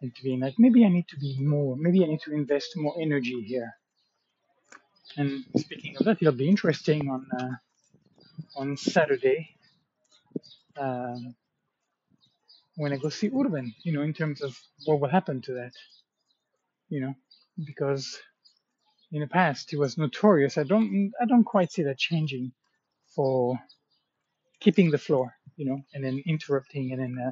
and 0.01 0.15
to 0.15 0.23
be 0.23 0.37
like 0.37 0.55
maybe 0.57 0.85
I 0.85 0.89
need 0.89 1.07
to 1.09 1.17
be 1.17 1.37
more 1.39 1.75
maybe 1.77 2.03
I 2.03 2.07
need 2.07 2.21
to 2.21 2.33
invest 2.33 2.75
more 2.75 2.95
energy 3.01 3.41
here. 3.41 3.73
And 5.17 5.45
speaking 5.57 5.95
of 5.97 6.05
that, 6.05 6.17
it'll 6.21 6.33
be 6.33 6.49
interesting 6.49 7.09
on 7.09 7.25
uh, 7.39 7.55
on 8.57 8.77
Saturday 8.77 9.49
um, 10.77 11.35
when 12.75 12.91
I 12.91 12.97
go 12.97 13.09
see 13.09 13.29
Urban. 13.29 13.73
You 13.83 13.93
know, 13.93 14.01
in 14.01 14.13
terms 14.13 14.41
of 14.41 14.57
what 14.85 14.99
will 14.99 15.09
happen 15.09 15.41
to 15.43 15.53
that. 15.53 15.71
You 16.89 17.01
know, 17.01 17.15
because 17.65 18.19
in 19.11 19.21
the 19.21 19.27
past 19.27 19.69
he 19.69 19.77
was 19.77 19.97
notorious. 19.97 20.57
I 20.57 20.63
don't 20.63 21.11
I 21.21 21.25
don't 21.25 21.45
quite 21.45 21.71
see 21.71 21.83
that 21.83 21.97
changing 21.97 22.51
for 23.15 23.57
keeping 24.65 24.91
the 24.91 25.05
floor. 25.07 25.27
You 25.57 25.67
know, 25.67 25.79
and 25.93 26.03
then 26.03 26.21
interrupting 26.27 26.91
and 26.91 27.01
then 27.01 27.15
uh, 27.27 27.31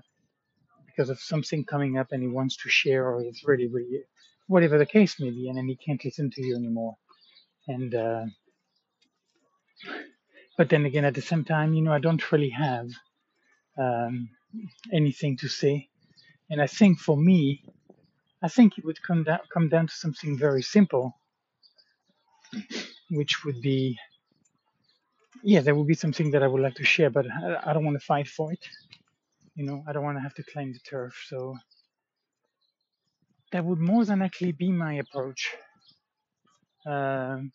because 0.88 1.10
of 1.10 1.20
something 1.20 1.66
coming 1.66 1.98
up 1.98 2.10
and 2.12 2.22
he 2.24 2.30
wants 2.30 2.56
to 2.64 2.70
share 2.70 3.04
or 3.10 3.22
it's 3.22 3.44
really 3.46 3.68
really 3.68 4.04
whatever 4.48 4.78
the 4.78 4.86
case 4.98 5.20
may 5.20 5.32
be, 5.32 5.50
and 5.50 5.58
then 5.58 5.68
he 5.68 5.76
can't 5.76 6.04
listen 6.06 6.30
to 6.32 6.42
you 6.46 6.56
anymore. 6.56 6.96
And 7.68 7.94
uh, 7.96 8.26
but 10.58 10.70
then 10.70 10.86
again, 10.86 11.06
at 11.06 11.16
the 11.16 11.22
same 11.22 11.44
time, 11.44 11.74
you 11.74 11.82
know, 11.82 11.94
I 11.94 12.00
don't 12.00 12.32
really 12.32 12.52
have 12.52 12.90
um, 13.78 14.30
anything 14.94 15.38
to 15.38 15.50
say. 15.50 15.90
And 16.50 16.62
I 16.62 16.68
think 16.68 17.00
for 17.00 17.18
me, 17.18 17.64
I 18.42 18.48
think 18.48 18.78
it 18.78 18.86
would 18.86 19.02
come 19.02 19.24
down 19.24 19.40
come 19.54 19.70
down 19.70 19.88
to 19.88 19.94
something 19.94 20.38
very 20.38 20.62
simple, 20.62 21.06
which 23.10 23.44
would 23.44 23.62
be 23.62 23.98
yeah, 25.44 25.62
there 25.62 25.76
would 25.76 25.88
be 25.88 25.96
something 25.96 26.32
that 26.32 26.44
I 26.44 26.48
would 26.48 26.62
like 26.62 26.76
to 26.76 26.86
share, 26.86 27.12
but 27.12 27.28
I, 27.32 27.74
don't 27.74 27.86
want 27.86 28.00
to 28.00 28.06
fight 28.06 28.30
for 28.30 28.54
it. 28.54 28.68
You 29.56 29.66
know, 29.66 29.84
I 29.88 29.94
don't 29.94 30.04
want 30.04 30.18
to 30.18 30.24
have 30.24 30.36
to 30.36 30.44
claim 30.44 30.74
the 30.74 30.80
turf. 30.80 31.16
So 31.28 31.58
that 33.52 33.66
would 33.66 33.80
more 33.80 34.06
than 34.06 34.20
likely 34.20 34.52
be 34.54 34.72
my 34.72 34.96
approach. 34.96 35.52
Um 36.88 37.52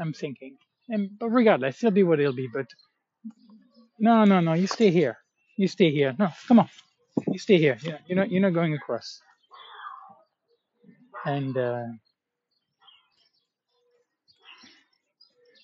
I'm 0.00 0.12
thinking, 0.14 0.56
and 0.88 1.10
but 1.18 1.30
regardless, 1.30 1.82
it'll 1.82 1.92
be 1.94 2.04
what 2.04 2.20
it'll 2.20 2.34
be. 2.34 2.48
But 2.52 2.66
no, 3.98 4.24
no, 4.24 4.40
no, 4.40 4.54
you 4.54 4.66
stay 4.68 4.90
here. 4.90 5.18
You 5.58 5.68
stay 5.68 5.90
here. 5.90 6.14
No, 6.18 6.30
come 6.48 6.60
on, 6.60 6.70
you 7.28 7.38
stay 7.38 7.58
here. 7.58 7.78
Yeah, 7.82 7.98
you're 8.06 8.16
not 8.18 8.30
you're 8.30 8.42
not 8.42 8.54
going 8.54 8.74
across. 8.74 9.20
And 11.26 11.56
uh, 11.58 11.84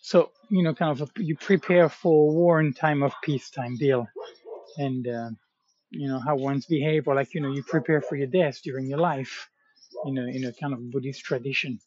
so 0.05 0.33
you 0.51 0.63
know, 0.65 0.75
kind 0.75 0.93
of 1.01 1.09
a, 1.09 1.23
you 1.23 1.37
prepare 1.37 1.89
for 1.89 2.31
war 2.31 2.61
in 2.61 2.75
time 2.75 3.03
of 3.03 3.15
peacetime 3.23 3.77
deal, 3.79 4.09
and 4.79 5.09
uh, 5.09 5.31
you 5.91 6.09
know 6.09 6.21
how 6.21 6.37
one's 6.37 6.67
behave, 6.67 7.09
or 7.09 7.15
like 7.17 7.35
you 7.35 7.41
know, 7.43 7.53
you 7.53 7.63
prepare 7.65 8.03
for 8.03 8.17
your 8.17 8.29
death 8.29 8.63
during 8.65 8.89
your 8.89 9.01
life. 9.01 9.51
You 10.07 10.15
know, 10.15 10.27
in 10.27 10.45
a 10.45 10.53
kind 10.53 10.75
of 10.75 10.91
Buddhist 10.93 11.25
tradition 11.25 11.81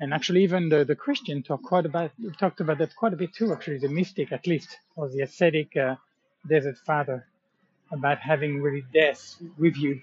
And 0.00 0.12
actually, 0.12 0.44
even 0.44 0.68
the, 0.68 0.84
the 0.84 0.96
Christian 0.96 1.42
talk 1.42 1.62
quite 1.62 1.86
about 1.86 2.12
talked 2.38 2.60
about 2.60 2.78
that 2.78 2.94
quite 2.96 3.14
a 3.14 3.16
bit 3.16 3.34
too. 3.34 3.52
Actually, 3.52 3.78
the 3.78 3.88
mystic, 3.88 4.32
at 4.32 4.46
least, 4.46 4.78
or 4.96 5.08
the 5.08 5.22
ascetic 5.22 5.76
uh, 5.76 5.96
desert 6.48 6.76
father, 6.86 7.26
about 7.92 8.18
having 8.18 8.62
really 8.62 8.84
death 8.92 9.36
with 9.58 9.76
you 9.76 10.00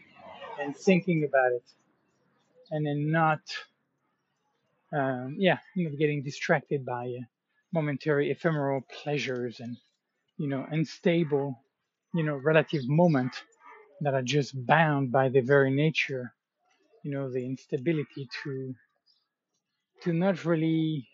and 0.62 0.76
thinking 0.78 1.26
about 1.26 1.52
it, 1.54 1.64
and 2.72 2.86
then 2.86 3.12
not, 3.12 3.42
um, 4.94 5.36
yeah, 5.40 5.60
not 5.76 5.98
getting 5.98 6.24
distracted 6.24 6.86
by 6.86 7.08
uh, 7.20 7.24
momentary, 7.74 8.32
ephemeral 8.32 8.82
pleasures 9.04 9.60
and 9.60 9.78
you 10.38 10.48
know 10.50 10.66
unstable, 10.72 11.64
you 12.14 12.24
know, 12.24 12.36
relative 12.38 12.88
moment 12.88 13.34
that 14.02 14.14
are 14.16 14.24
just 14.24 14.54
bound 14.66 15.12
by 15.12 15.30
the 15.30 15.42
very 15.42 15.72
nature, 15.72 16.34
you 17.04 17.12
know, 17.12 17.32
the 17.32 17.46
instability 17.46 18.30
to 18.44 18.76
to 20.04 20.14
not 20.14 20.46
really 20.46 21.08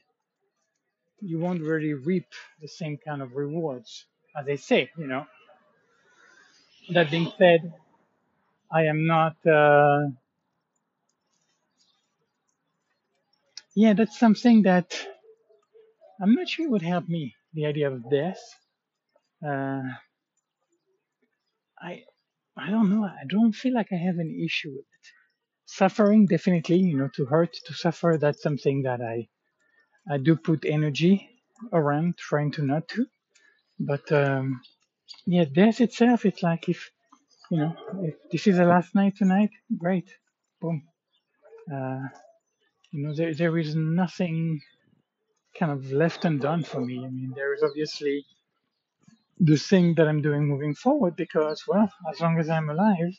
you 1.21 1.39
won't 1.39 1.61
really 1.61 1.93
reap 1.93 2.27
the 2.61 2.67
same 2.67 2.97
kind 2.97 3.21
of 3.21 3.35
rewards 3.35 4.05
as 4.37 4.45
they 4.45 4.57
say 4.57 4.89
you 4.97 5.07
know. 5.07 5.25
That 6.89 7.11
being 7.11 7.31
said 7.37 7.73
i 8.71 8.83
am 8.85 9.05
not 9.07 9.35
uh 9.47 10.01
yeah 13.75 13.93
that's 13.93 14.19
something 14.19 14.63
that 14.63 14.95
i'm 16.21 16.33
not 16.35 16.49
sure 16.49 16.69
would 16.69 16.81
help 16.81 17.07
me 17.09 17.35
the 17.53 17.65
idea 17.65 17.89
of 17.91 18.09
death. 18.09 18.41
Uh 19.47 19.83
i 21.81 22.03
i 22.57 22.69
don't 22.71 22.89
know. 22.91 23.05
I 23.05 23.25
don't 23.29 23.53
feel 23.53 23.73
like 23.73 23.89
i 23.93 23.97
have 24.07 24.17
an 24.19 24.31
issue 24.47 24.71
with 24.71 24.85
it. 24.97 25.05
Suffering 25.65 26.27
definitely 26.27 26.77
you 26.77 26.97
know 26.97 27.09
to 27.15 27.25
hurt 27.25 27.53
to 27.67 27.73
suffer 27.73 28.17
that's 28.21 28.43
something 28.43 28.83
that 28.83 29.01
i 29.01 29.27
i 30.13 30.17
do 30.17 30.35
put 30.35 30.65
energy 30.65 31.29
around 31.73 32.17
trying 32.17 32.51
to 32.53 32.63
not 32.65 32.87
to. 32.89 33.05
But 33.79 34.11
um 34.11 34.61
yeah 35.27 35.45
death 35.45 35.81
itself 35.81 36.25
it's 36.25 36.43
like 36.43 36.69
if 36.69 36.91
you 37.51 37.59
know 37.59 37.73
if 38.03 38.15
this 38.31 38.47
is 38.47 38.57
the 38.57 38.65
last 38.65 38.95
night 38.95 39.15
tonight 39.17 39.51
great 39.77 40.09
boom. 40.61 40.83
Uh 41.73 42.03
you 42.95 43.03
know 43.03 43.13
there, 43.13 43.33
there 43.33 43.57
is 43.57 43.75
nothing 43.75 44.61
kind 45.59 45.71
of 45.71 45.91
left 45.91 46.25
undone 46.25 46.63
for 46.63 46.81
me. 46.81 46.97
I 47.05 47.09
mean 47.09 47.33
there 47.35 47.53
is 47.53 47.61
obviously 47.63 48.25
the 49.39 49.57
thing 49.57 49.95
that 49.95 50.07
i'm 50.07 50.21
doing 50.21 50.47
moving 50.47 50.73
forward 50.73 51.15
because 51.17 51.63
well 51.67 51.89
as 52.09 52.21
long 52.21 52.39
as 52.39 52.49
i'm 52.49 52.69
alive 52.69 53.13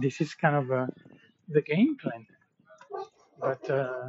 this 0.00 0.20
is 0.22 0.34
kind 0.34 0.56
of 0.56 0.70
uh, 0.72 0.86
the 1.48 1.60
game 1.62 1.96
plan. 2.00 2.26
But 3.40 3.68
uh 3.68 4.08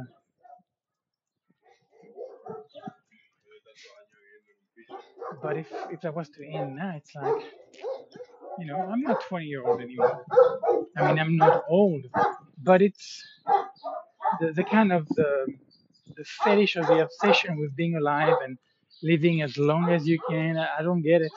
but 5.42 5.56
if 5.58 5.68
if 5.90 6.00
that 6.02 6.14
was 6.14 6.28
to 6.30 6.46
end 6.46 6.76
now 6.76 6.94
it's 6.96 7.14
like 7.14 7.42
you 8.58 8.66
know 8.66 8.78
i'm 8.90 9.02
not 9.02 9.20
20 9.28 9.44
year 9.46 9.62
old 9.66 9.80
anymore. 9.82 10.24
I 10.96 11.08
mean 11.08 11.18
i'm 11.18 11.36
not 11.36 11.64
old 11.68 12.06
but 12.62 12.80
it's 12.80 13.22
the, 14.40 14.52
the 14.52 14.64
kind 14.64 14.92
of 14.92 15.08
the 15.10 15.46
the 16.16 16.24
fetish 16.24 16.76
or 16.76 16.84
the 16.84 17.00
obsession 17.02 17.58
with 17.58 17.74
being 17.76 17.96
alive 17.96 18.36
and 18.44 18.58
living 19.02 19.42
as 19.42 19.56
long 19.58 19.90
as 19.90 20.06
you 20.06 20.18
can 20.30 20.56
i, 20.58 20.82
don't 20.82 21.02
get 21.02 21.22
it 21.22 21.32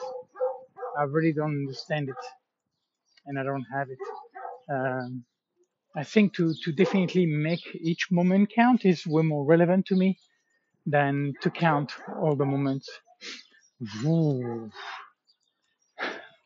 i 0.98 1.02
really 1.04 1.32
don't 1.32 1.56
understand 1.64 2.08
it 2.08 2.22
and 3.26 3.38
i 3.38 3.42
don't 3.42 3.66
have 3.72 3.88
it 3.90 3.98
um 4.74 5.24
I 5.96 6.04
think 6.04 6.34
to, 6.36 6.54
to 6.64 6.72
definitely 6.72 7.26
make 7.26 7.64
each 7.74 8.10
moment 8.10 8.50
count 8.54 8.84
is 8.84 9.06
way 9.06 9.22
more 9.22 9.44
relevant 9.44 9.86
to 9.86 9.96
me 9.96 10.18
than 10.86 11.34
to 11.42 11.50
count 11.50 11.92
all 12.20 12.36
the 12.36 12.46
moments. 12.46 12.88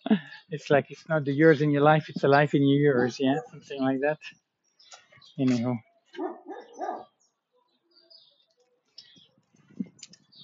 It's 0.51 0.71
like 0.71 0.91
it's 0.91 1.09
not 1.09 1.25
the 1.25 1.33
years 1.33 1.63
in 1.63 1.71
your 1.71 1.83
life, 1.83 2.09
it's 2.11 2.25
a 2.25 2.29
life 2.29 2.55
in 2.55 2.63
your 2.69 2.79
years, 2.79 3.19
yeah, 3.21 3.39
something 3.51 3.81
like 3.83 4.01
that. 4.03 4.19
Anyhow, 5.39 5.77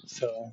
so 0.05 0.51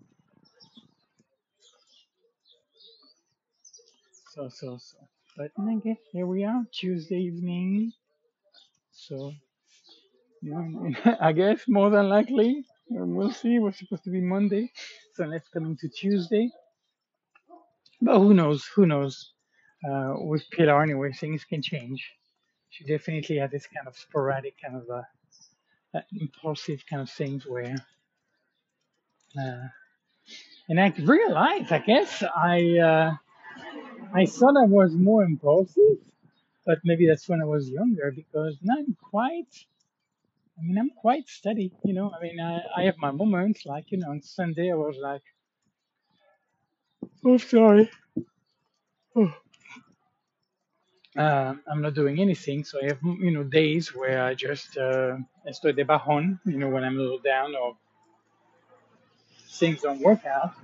so 4.33 4.49
so 4.49 4.79
so. 4.79 4.99
But 5.37 5.51
okay, 5.59 5.99
here 6.13 6.27
we 6.27 6.45
are, 6.45 6.65
Tuesday 6.73 7.19
evening. 7.19 7.93
So 8.93 9.33
I 11.21 11.33
guess 11.33 11.61
more 11.69 11.91
than 11.91 12.09
likely 12.09 12.65
um, 12.91 13.15
we'll 13.15 13.33
see. 13.33 13.59
We're 13.59 13.73
supposed 13.73 14.05
to 14.05 14.11
be 14.11 14.21
Monday, 14.21 14.71
so 15.15 15.25
let's 15.25 15.49
come 15.49 15.67
into 15.67 15.89
Tuesday. 15.89 16.51
But 18.01 18.19
who 18.19 18.35
knows? 18.35 18.65
Who 18.77 18.87
knows? 18.87 19.33
Uh, 19.89 20.15
with 20.19 20.45
Pilar, 20.51 20.83
anyway, 20.83 21.13
things 21.13 21.45
can 21.45 21.63
change. 21.63 22.13
She 22.71 22.85
definitely 22.85 23.37
had 23.39 23.51
this 23.51 23.67
kind 23.67 23.87
of 23.89 23.97
sporadic, 23.97 24.55
kind 24.63 24.77
of 24.77 24.91
uh, 24.91 25.03
uh, 25.95 26.01
impulsive 26.21 26.85
kind 26.89 27.03
of 27.03 27.11
things 27.11 27.47
where, 27.47 27.77
uh, 29.39 29.69
and 30.69 30.81
I 30.81 30.93
realized, 30.99 31.73
I 31.73 31.79
guess, 31.79 32.23
I 32.23 32.79
uh, 32.79 33.15
I 34.15 34.27
thought 34.27 34.57
I 34.57 34.67
was 34.67 34.95
more 34.95 35.25
impulsive, 35.25 35.99
but 36.67 36.79
maybe 36.85 37.07
that's 37.07 37.29
when 37.29 37.41
I 37.41 37.45
was 37.45 37.69
younger 37.71 38.13
because 38.15 38.57
now 38.63 38.75
I'm 38.79 38.97
quite. 39.11 39.55
I 40.59 40.63
mean, 40.63 40.79
I'm 40.79 40.91
quite 40.91 41.29
steady, 41.29 41.71
you 41.85 41.93
know. 41.93 42.11
I 42.19 42.23
mean, 42.23 42.41
I, 42.41 42.61
I 42.77 42.83
have 42.85 42.97
my 42.99 43.11
moments, 43.11 43.67
like 43.67 43.93
you 43.93 43.99
know, 43.99 44.11
on 44.11 44.23
Sunday 44.23 44.71
I 44.73 44.75
was 44.75 44.97
like, 45.01 45.23
oh, 47.25 47.37
sorry, 47.37 47.91
oh, 49.17 49.33
uh, 51.17 51.55
I'm 51.71 51.83
not 51.83 51.95
doing 51.95 52.21
anything. 52.21 52.65
So 52.65 52.81
I 52.83 52.87
have, 52.87 52.99
you 53.03 53.31
know, 53.31 53.45
days 53.45 53.95
where 53.95 54.23
I 54.25 54.35
just 54.35 54.77
uh, 54.77 55.17
estoy 55.49 55.75
de 55.77 55.85
bajón, 55.85 56.41
you 56.45 56.59
know, 56.59 56.69
when 56.69 56.85
I'm 56.85 56.99
a 56.99 57.03
little 57.03 57.19
down 57.19 57.55
or 57.55 57.77
things 59.49 59.83
don't 59.83 60.01
work 60.01 60.25
out. 60.27 60.55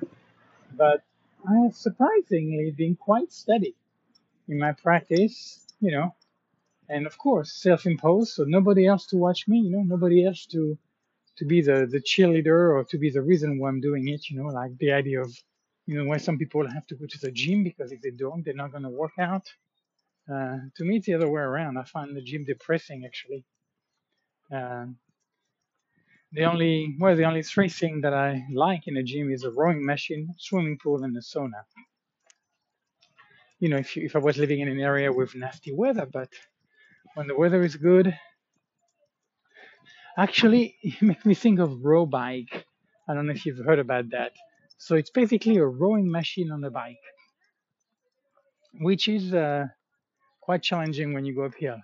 But 0.76 1.02
I 1.48 1.54
have 1.64 1.74
surprisingly 1.76 2.72
been 2.76 2.96
quite 2.96 3.32
steady 3.32 3.74
in 4.48 4.58
my 4.58 4.72
practice, 4.72 5.66
you 5.80 5.92
know, 5.92 6.14
and 6.88 7.06
of 7.06 7.18
course 7.18 7.52
self-imposed, 7.52 8.32
so 8.34 8.44
nobody 8.44 8.86
else 8.86 9.06
to 9.08 9.16
watch 9.16 9.48
me, 9.48 9.58
you 9.60 9.70
know, 9.70 9.82
nobody 9.82 10.26
else 10.26 10.46
to 10.46 10.78
to 11.38 11.44
be 11.46 11.62
the 11.62 11.86
the 11.90 12.00
cheerleader 12.00 12.74
or 12.74 12.84
to 12.84 12.98
be 12.98 13.10
the 13.10 13.22
reason 13.22 13.58
why 13.58 13.68
I'm 13.70 13.80
doing 13.80 14.08
it, 14.08 14.30
you 14.30 14.38
know, 14.42 14.48
like 14.48 14.76
the 14.78 14.92
idea 14.92 15.22
of 15.22 15.32
you 15.86 15.96
know 15.98 16.04
why 16.06 16.18
some 16.18 16.38
people 16.38 16.66
have 16.68 16.86
to 16.88 16.94
go 16.96 17.06
to 17.06 17.18
the 17.20 17.32
gym 17.32 17.64
because 17.64 17.92
if 17.92 18.02
they 18.02 18.10
don't, 18.10 18.44
they're 18.44 18.54
not 18.62 18.72
going 18.72 18.84
to 18.84 18.90
work 18.90 19.18
out 19.18 19.46
Uh, 20.30 20.58
to 20.76 20.84
me, 20.84 20.96
it's 20.96 21.06
the 21.06 21.14
other 21.14 21.28
way 21.30 21.42
around. 21.42 21.76
I 21.78 21.84
find 21.84 22.16
the 22.16 22.22
gym 22.22 22.44
depressing, 22.44 23.04
actually. 23.04 23.44
Um, 24.50 24.96
the 26.32 26.44
only, 26.44 26.96
well, 26.98 27.16
the 27.16 27.24
only 27.24 27.42
three 27.42 27.68
things 27.68 28.02
that 28.02 28.14
I 28.14 28.46
like 28.52 28.86
in 28.86 28.96
a 28.96 29.02
gym 29.02 29.30
is 29.30 29.44
a 29.44 29.50
rowing 29.50 29.84
machine, 29.84 30.34
swimming 30.38 30.78
pool, 30.82 31.04
and 31.04 31.16
a 31.16 31.20
sauna. 31.20 31.64
You 33.60 33.68
know, 33.68 33.76
if 33.76 33.96
you, 33.96 34.04
if 34.04 34.16
I 34.16 34.18
was 34.18 34.38
living 34.38 34.60
in 34.60 34.68
an 34.68 34.80
area 34.80 35.12
with 35.12 35.34
nasty 35.34 35.72
weather, 35.72 36.06
but 36.10 36.28
when 37.14 37.26
the 37.28 37.36
weather 37.36 37.62
is 37.62 37.76
good, 37.76 38.16
actually, 40.16 40.76
it 40.82 41.02
makes 41.02 41.24
me 41.24 41.34
think 41.34 41.58
of 41.60 41.84
row 41.84 42.06
bike. 42.06 42.66
I 43.08 43.14
don't 43.14 43.26
know 43.26 43.32
if 43.32 43.44
you've 43.46 43.64
heard 43.64 43.78
about 43.78 44.10
that. 44.10 44.32
So 44.78 44.96
it's 44.96 45.10
basically 45.10 45.56
a 45.58 45.66
rowing 45.66 46.10
machine 46.10 46.50
on 46.50 46.64
a 46.64 46.70
bike, 46.70 46.98
which 48.80 49.08
is 49.08 49.32
uh, 49.34 49.66
quite 50.42 50.62
challenging 50.62 51.14
when 51.14 51.24
you 51.24 51.34
go 51.34 51.44
uphill. 51.44 51.78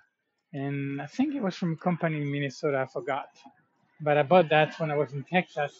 And 0.53 1.01
I 1.01 1.07
think 1.07 1.35
it 1.35 1.43
was 1.43 1.55
from 1.55 1.73
a 1.75 1.77
company 1.77 2.21
in 2.21 2.31
Minnesota, 2.31 2.79
I 2.79 2.87
forgot. 2.87 3.29
But 4.01 4.19
I 4.19 4.23
bought 4.23 4.49
that 4.51 4.79
when 4.81 4.91
I 4.91 4.97
was 4.97 5.13
in 5.13 5.25
Texas, 5.25 5.73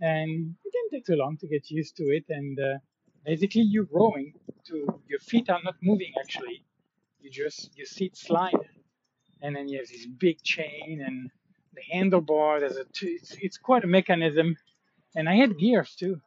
and 0.00 0.54
it 0.64 0.72
didn't 0.72 0.90
take 0.92 1.06
too 1.06 1.16
long 1.16 1.36
to 1.38 1.46
get 1.46 1.70
used 1.70 1.96
to 1.96 2.04
it. 2.04 2.24
And 2.28 2.58
uh, 2.58 2.78
basically, 3.24 3.62
you're 3.62 3.88
rowing 3.92 4.32
to 4.66 5.00
your 5.08 5.20
feet 5.20 5.50
are 5.50 5.60
not 5.62 5.76
moving 5.82 6.12
actually. 6.20 6.64
You 7.20 7.30
just 7.30 7.76
your 7.76 7.86
seat 7.86 8.16
slide, 8.16 8.64
and 9.42 9.54
then 9.54 9.68
you 9.68 9.78
have 9.78 9.88
this 9.88 10.06
big 10.06 10.42
chain 10.42 11.02
and 11.06 11.30
the 11.74 11.82
handlebar. 11.94 12.60
There's 12.60 12.76
a 12.76 12.86
it's, 13.02 13.36
it's 13.40 13.58
quite 13.58 13.84
a 13.84 13.88
mechanism. 13.88 14.56
And 15.16 15.28
I 15.28 15.34
had 15.34 15.58
gears 15.58 15.94
too. 15.96 16.20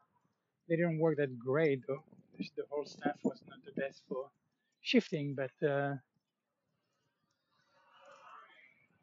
They 0.68 0.76
didn't 0.76 1.00
work 1.00 1.18
that 1.18 1.40
great 1.40 1.82
though. 1.88 2.04
The 2.38 2.64
whole 2.70 2.86
staff 2.86 3.18
was 3.24 3.40
not 3.48 3.60
the 3.66 3.80
best 3.80 4.02
for 4.10 4.30
shifting, 4.84 5.36
but 5.36 5.68
uh, 5.68 5.96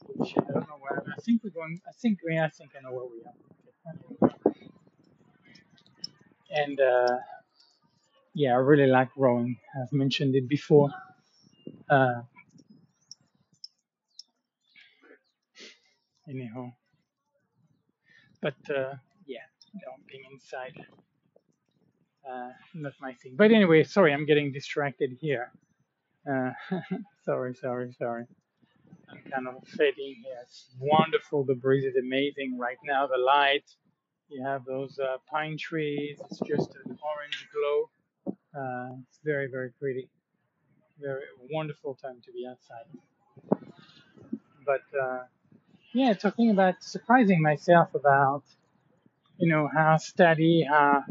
I 0.08 0.52
don't 0.52 0.68
know 0.68 0.78
where. 0.80 1.02
I 1.16 1.20
think 1.22 1.42
we're 1.42 1.50
going. 1.50 1.80
I 1.88 1.92
think 2.00 2.18
yeah, 2.28 2.44
I 2.44 2.50
think 2.50 2.70
I 2.78 2.82
know 2.82 2.92
where 2.92 3.06
we 3.06 3.22
are. 3.24 3.34
And 6.52 6.80
uh, 6.80 7.16
yeah, 8.34 8.52
I 8.52 8.56
really 8.56 8.86
like 8.86 9.08
rowing. 9.16 9.56
I've 9.80 9.92
mentioned 9.92 10.34
it 10.36 10.48
before. 10.48 10.90
Uh, 11.88 12.22
anyhow, 16.28 16.72
but 18.42 18.54
uh, 18.70 18.94
yeah, 19.26 19.40
being 20.08 20.24
inside, 20.32 20.74
uh, 22.30 22.50
not 22.74 22.92
my 23.00 23.14
thing. 23.14 23.34
But 23.36 23.52
anyway, 23.52 23.84
sorry, 23.84 24.12
I'm 24.12 24.26
getting 24.26 24.52
distracted 24.52 25.16
here. 25.20 25.52
Uh, 26.28 26.52
sorry, 27.24 27.54
sorry, 27.54 27.92
sorry. 27.98 28.24
I'm 29.10 29.22
kind 29.32 29.48
of 29.48 29.66
fading 29.68 30.16
here. 30.24 30.36
It's 30.42 30.70
wonderful. 30.78 31.44
The 31.44 31.54
breeze 31.54 31.84
is 31.84 31.96
amazing 31.96 32.58
right 32.58 32.78
now. 32.84 33.06
The 33.06 33.18
light. 33.18 33.64
You 34.28 34.44
have 34.44 34.64
those 34.64 34.98
uh, 34.98 35.16
pine 35.30 35.56
trees. 35.58 36.18
It's 36.30 36.40
just 36.40 36.70
an 36.84 36.98
orange 37.02 37.48
glow. 37.52 37.90
Uh, 38.54 38.96
it's 39.08 39.18
very, 39.24 39.48
very 39.50 39.70
pretty. 39.80 40.08
Very 41.00 41.24
wonderful 41.50 41.94
time 41.94 42.20
to 42.24 42.32
be 42.32 42.46
outside. 42.48 42.86
But 44.64 44.82
uh, 44.98 45.24
yeah, 45.94 46.14
talking 46.14 46.50
about 46.50 46.82
surprising 46.82 47.42
myself 47.42 47.94
about 47.94 48.44
you 49.38 49.48
know 49.48 49.68
how 49.74 49.96
steady, 49.96 50.66
how, 50.68 51.04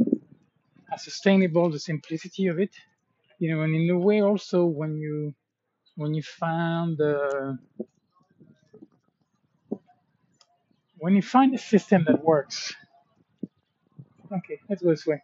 how 0.89 0.97
sustainable 0.97 1.71
the 1.71 1.79
simplicity 1.79 2.47
of 2.47 2.59
it. 2.59 2.71
You 3.39 3.55
know, 3.55 3.63
and 3.63 3.75
in 3.75 3.89
a 3.91 3.99
way 3.99 4.21
also 4.23 4.65
when 4.65 4.97
you 4.97 5.35
when 5.95 6.13
you 6.15 6.23
find 6.23 6.97
the 6.97 7.59
when 10.99 11.15
you 11.15 11.21
find 11.21 11.55
a 11.55 11.59
system 11.59 12.05
that 12.07 12.23
works. 12.23 12.73
Okay, 14.31 14.59
let's 14.69 14.83
go 14.83 14.91
this 14.91 15.07
way. 15.07 15.21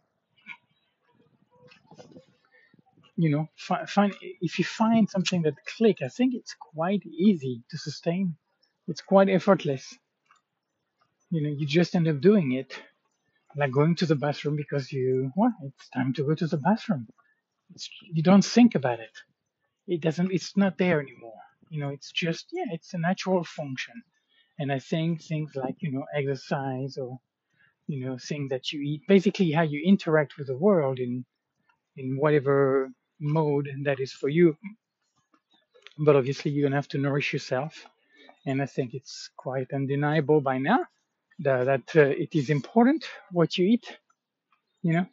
You 3.18 3.30
know, 3.32 3.50
fi- 3.56 3.86
find 3.86 4.14
if 4.42 4.60
you 4.60 4.66
find 4.66 5.10
something 5.10 5.44
that 5.44 5.56
click, 5.78 6.00
I 6.04 6.10
think 6.10 6.34
it's 6.36 6.56
quite 6.60 7.04
easy 7.06 7.64
to 7.72 7.78
sustain. 7.78 8.36
It's 8.88 9.02
quite 9.02 9.30
effortless. 9.30 9.98
You 11.32 11.44
know, 11.44 11.50
you 11.58 11.68
just 11.68 11.96
end 11.96 12.08
up 12.08 12.22
doing 12.22 12.54
it, 12.54 12.74
like 13.58 13.72
going 13.72 13.96
to 13.98 14.06
the 14.08 14.16
bathroom 14.16 14.56
because 14.58 14.92
you, 14.92 15.32
well, 15.36 15.54
it's 15.64 15.90
time 15.90 16.14
to 16.14 16.26
go 16.26 16.36
to 16.36 16.48
the 16.48 16.58
bathroom. 16.58 17.08
It's, 17.74 17.90
you 18.02 18.24
don't 18.24 18.46
think 18.46 18.76
about 18.76 19.00
it. 19.00 19.16
It 19.88 20.02
doesn't. 20.02 20.32
It's 20.32 20.56
not 20.58 20.78
there 20.78 21.02
anymore. 21.02 21.40
You 21.70 21.80
know, 21.82 21.90
it's 21.90 22.12
just 22.12 22.48
yeah, 22.52 22.66
it's 22.72 22.94
a 22.94 22.98
natural 22.98 23.44
function. 23.44 24.04
And 24.60 24.72
I 24.72 24.80
think 24.80 25.22
things 25.24 25.52
like 25.56 25.76
you 25.80 25.92
know 25.92 26.06
exercise 26.16 26.98
or 26.98 27.20
you 27.88 28.06
know 28.06 28.18
things 28.18 28.50
that 28.50 28.72
you 28.72 28.82
eat, 28.82 29.02
basically 29.08 29.52
how 29.52 29.64
you 29.64 29.82
interact 29.86 30.38
with 30.38 30.48
the 30.48 30.58
world 30.58 31.00
in 31.00 31.26
in 31.98 32.18
whatever 32.18 32.90
mode 33.20 33.70
that 33.84 34.00
is 34.00 34.14
for 34.14 34.30
you. 34.30 34.58
But 35.98 36.16
obviously, 36.16 36.52
you're 36.52 36.68
gonna 36.68 36.78
have 36.78 36.90
to 36.90 36.98
nourish 36.98 37.34
yourself. 37.34 37.86
And 38.46 38.62
I 38.62 38.66
think 38.68 38.94
it's 38.94 39.30
quite 39.38 39.74
undeniable 39.74 40.42
by 40.42 40.58
now 40.60 40.86
that, 41.40 41.66
that 41.66 41.96
uh, 41.96 42.10
it 42.10 42.36
is 42.36 42.50
important 42.50 43.06
what 43.32 43.58
you 43.58 43.68
eat. 43.68 43.98
You 44.84 44.94
know, 44.94 45.06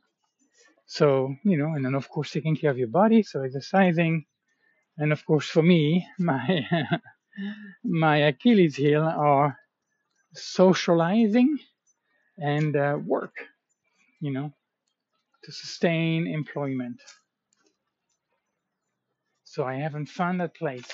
so 0.93 1.35
you 1.43 1.57
know, 1.57 1.73
and 1.75 1.83
then 1.83 1.95
of 1.95 2.11
course 2.11 2.31
taking 2.31 2.55
care 2.55 2.71
of 2.71 2.77
your 2.77 2.89
body, 3.03 3.23
so 3.23 3.41
exercising, 3.43 4.27
and 4.99 5.11
of 5.11 5.25
course 5.25 5.47
for 5.49 5.63
me, 5.63 6.07
my 6.19 6.67
my 7.83 8.17
Achilles 8.19 8.77
heel 8.77 9.03
are 9.03 9.57
socializing 10.35 11.59
and 12.37 12.77
uh, 12.77 12.99
work. 13.03 13.37
You 14.21 14.33
know, 14.33 14.53
to 15.45 15.53
sustain 15.53 16.27
employment. 16.27 17.01
So 19.45 19.65
I 19.65 19.77
haven't 19.77 20.11
found 20.11 20.41
that 20.41 20.55
place. 20.55 20.93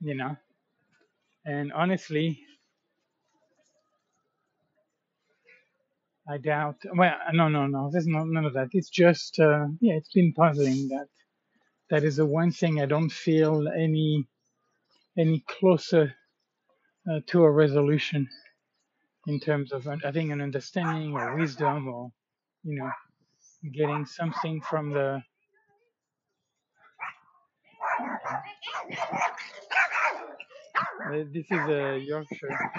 You 0.00 0.16
know, 0.16 0.36
and 1.46 1.72
honestly, 1.72 2.44
I 6.28 6.38
doubt. 6.38 6.76
Well, 6.96 7.14
no, 7.32 7.48
no, 7.48 7.66
no. 7.66 7.90
There's 7.92 8.06
no 8.06 8.24
none 8.24 8.46
of 8.46 8.54
that. 8.54 8.68
It's 8.72 8.90
just, 8.90 9.38
uh, 9.40 9.66
yeah, 9.80 9.94
it's 9.94 10.12
been 10.12 10.32
puzzling 10.32 10.88
that 10.88 11.08
that 11.90 12.04
is 12.04 12.16
the 12.16 12.26
one 12.26 12.52
thing 12.52 12.80
I 12.80 12.86
don't 12.86 13.10
feel 13.10 13.68
any 13.68 14.26
any 15.18 15.44
closer 15.48 16.14
uh, 17.10 17.20
to 17.28 17.44
a 17.44 17.50
resolution 17.50 18.28
in 19.26 19.40
terms 19.40 19.72
of 19.72 19.88
I 19.88 20.12
think 20.12 20.32
an 20.32 20.40
understanding 20.40 21.14
or 21.14 21.36
wisdom 21.36 21.88
or 21.88 22.12
you 22.64 22.78
know 22.78 22.90
getting 23.72 24.06
something 24.06 24.60
from 24.62 24.90
the. 24.92 25.22
Uh, 31.06 31.24
this 31.32 31.46
is 31.50 31.68
a 31.68 31.98
Yorkshire. 31.98 32.72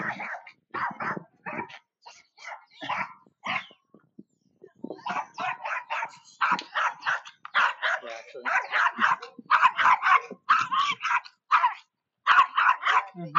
Mhm. 13.16 13.32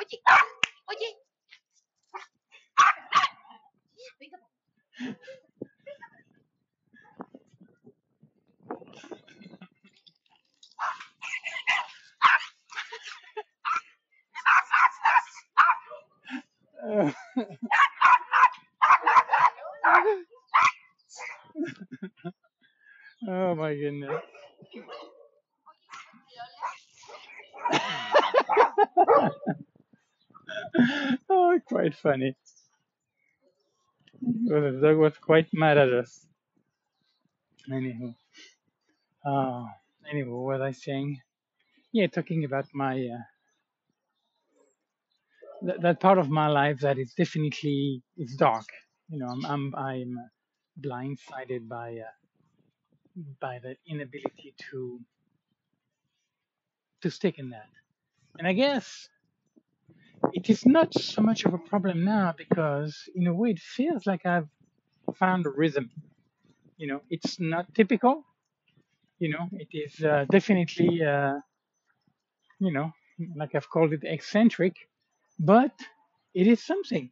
Oye, 0.00 0.18
oye. 0.90 1.08
Venga, 4.20 4.38
Uh, 16.86 17.12
oh 23.28 23.54
my 23.54 23.74
goodness. 23.74 24.22
oh, 31.30 31.58
quite 31.66 31.94
funny. 31.94 32.36
Well, 34.20 34.72
the 34.72 34.80
dog 34.80 34.96
was 34.98 35.18
quite 35.18 35.48
mad 35.52 35.78
at 35.78 35.92
us. 35.92 36.26
Anyhow, 37.72 38.14
uh, 39.26 39.66
anyway, 40.10 40.28
what 40.28 40.58
was 40.58 40.60
I 40.60 40.72
saying? 40.72 41.20
Yeah, 41.92 42.08
talking 42.08 42.44
about 42.44 42.66
my 42.74 42.94
uh, 42.94 43.22
that, 45.62 45.82
that 45.82 46.00
part 46.00 46.18
of 46.18 46.28
my 46.28 46.48
life 46.48 46.80
that 46.80 46.98
is 46.98 47.14
definitely 47.14 48.02
it's 48.16 48.36
dark. 48.36 48.66
You 49.08 49.18
know, 49.20 49.28
I'm 49.28 49.44
I'm 49.46 49.74
I'm 49.74 50.18
blindsided 50.80 51.68
by 51.68 51.98
uh, 51.98 52.24
by 53.40 53.60
the 53.62 53.76
inability 53.86 54.54
to 54.70 55.00
to 57.02 57.10
stick 57.10 57.38
in 57.38 57.50
that. 57.50 57.68
And 58.38 58.48
I 58.48 58.52
guess 58.52 59.08
it 60.32 60.50
is 60.50 60.64
not 60.66 60.94
so 60.94 61.22
much 61.22 61.44
of 61.44 61.54
a 61.54 61.58
problem 61.58 62.04
now 62.04 62.34
because 62.36 63.08
in 63.14 63.26
a 63.26 63.34
way 63.34 63.50
it 63.50 63.58
feels 63.60 64.06
like 64.06 64.24
I've 64.26 64.48
found 65.16 65.46
a 65.46 65.50
rhythm. 65.50 65.90
You 66.78 66.88
know, 66.88 67.00
it's 67.10 67.40
not 67.40 67.74
typical. 67.74 68.24
You 69.18 69.30
know, 69.30 69.48
it 69.52 69.68
is 69.72 70.04
uh, 70.04 70.26
definitely 70.30 71.02
uh, 71.02 71.40
you 72.58 72.72
know 72.72 72.92
like 73.36 73.54
I've 73.54 73.70
called 73.70 73.92
it 73.92 74.00
eccentric, 74.04 74.74
but 75.38 75.72
it 76.34 76.46
is 76.46 76.62
something, 76.64 77.10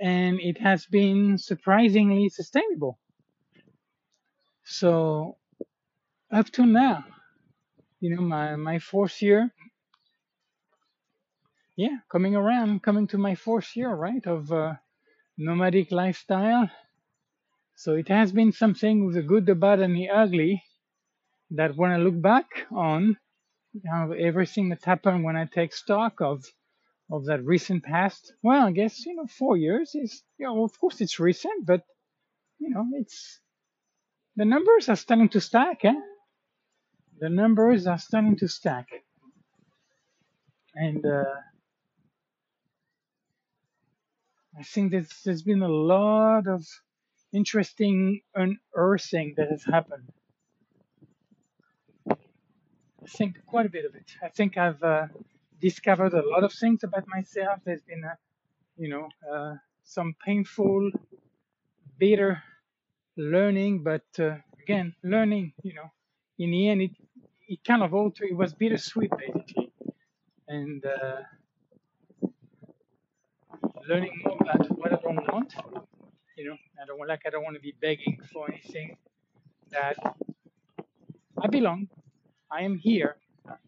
and 0.00 0.40
it 0.40 0.58
has 0.60 0.86
been 0.86 1.38
surprisingly 1.38 2.28
sustainable. 2.28 2.98
So 4.64 5.36
up 6.32 6.50
to 6.52 6.66
now, 6.66 7.04
you 8.00 8.14
know, 8.14 8.22
my 8.22 8.56
my 8.56 8.78
fourth 8.78 9.22
year, 9.22 9.50
yeah, 11.76 11.98
coming 12.10 12.36
around, 12.36 12.82
coming 12.82 13.06
to 13.08 13.18
my 13.18 13.34
fourth 13.34 13.76
year, 13.76 13.92
right, 13.94 14.26
of 14.26 14.52
uh, 14.52 14.74
nomadic 15.38 15.92
lifestyle. 15.92 16.70
So 17.76 17.94
it 17.94 18.08
has 18.08 18.32
been 18.32 18.52
something 18.52 19.06
with 19.06 19.14
the 19.14 19.22
good, 19.22 19.46
the 19.46 19.54
bad, 19.54 19.80
and 19.80 19.96
the 19.96 20.10
ugly 20.10 20.62
that 21.52 21.76
when 21.76 21.90
I 21.90 21.96
look 21.96 22.20
back 22.20 22.46
on 22.70 23.16
you 23.72 23.80
know, 23.84 24.12
everything 24.12 24.68
that's 24.68 24.84
happened, 24.84 25.24
when 25.24 25.36
I 25.36 25.46
take 25.46 25.72
stock 25.72 26.20
of 26.20 26.44
of 27.12 27.24
that 27.26 27.44
recent 27.44 27.82
past, 27.82 28.32
well, 28.42 28.66
I 28.66 28.72
guess 28.72 29.04
you 29.04 29.16
know, 29.16 29.26
four 29.26 29.56
years 29.56 29.94
is, 29.94 30.22
you 30.38 30.46
know, 30.46 30.64
of 30.64 30.78
course 30.78 31.00
it's 31.00 31.18
recent, 31.18 31.66
but 31.66 31.82
you 32.58 32.70
know, 32.70 32.86
it's 32.94 33.40
the 34.36 34.44
numbers 34.44 34.88
are 34.88 34.96
starting 34.96 35.28
to 35.30 35.40
stack, 35.40 35.84
eh? 35.84 36.00
The 37.18 37.28
numbers 37.28 37.86
are 37.86 37.98
starting 37.98 38.36
to 38.36 38.48
stack, 38.48 38.88
and 40.74 41.04
uh, 41.04 41.24
I 44.60 44.62
think 44.62 44.92
there's 44.92 45.22
there's 45.24 45.42
been 45.42 45.62
a 45.62 45.68
lot 45.68 46.46
of 46.46 46.66
interesting 47.32 48.20
unearthing 48.34 49.34
that 49.38 49.50
has 49.50 49.64
happened. 49.64 50.08
I 53.02 53.06
think 53.08 53.38
quite 53.46 53.64
a 53.64 53.70
bit 53.70 53.86
of 53.86 53.94
it. 53.94 54.10
I 54.22 54.28
think 54.28 54.58
I've 54.58 54.82
uh, 54.82 55.06
discovered 55.60 56.12
a 56.12 56.28
lot 56.28 56.44
of 56.44 56.52
things 56.52 56.84
about 56.84 57.06
myself. 57.08 57.60
There's 57.64 57.82
been, 57.82 58.04
you 58.76 58.90
know, 58.90 59.08
uh, 59.32 59.54
some 59.84 60.14
painful, 60.26 60.90
bitter 61.98 62.42
learning, 63.16 63.82
but 63.82 64.04
uh, 64.18 64.36
again, 64.62 64.94
learning, 65.02 65.54
you 65.62 65.72
know, 65.72 65.90
in 66.38 66.50
the 66.50 66.68
end, 66.68 66.82
it 66.82 66.90
it 67.48 67.64
kind 67.64 67.82
of 67.82 67.94
altered. 67.94 68.28
It 68.30 68.36
was 68.36 68.52
bittersweet, 68.52 69.10
basically, 69.16 69.72
and 70.48 70.84
uh, 70.84 71.22
learning 73.88 74.22
more 74.24 74.36
about 74.40 74.66
what 74.78 74.92
I 74.92 74.96
don't 74.96 75.16
want. 75.32 75.54
You 76.36 76.50
know, 76.50 76.56
I 76.80 76.86
don't 76.86 76.98
like 77.06 77.22
I 77.26 77.30
don't 77.30 77.44
want 77.44 77.56
to 77.56 77.60
be 77.60 77.74
begging 77.80 78.18
for 78.32 78.50
anything 78.50 78.96
that 79.70 79.96
I 81.42 81.46
belong. 81.48 81.88
I 82.50 82.62
am 82.62 82.76
here, 82.76 83.16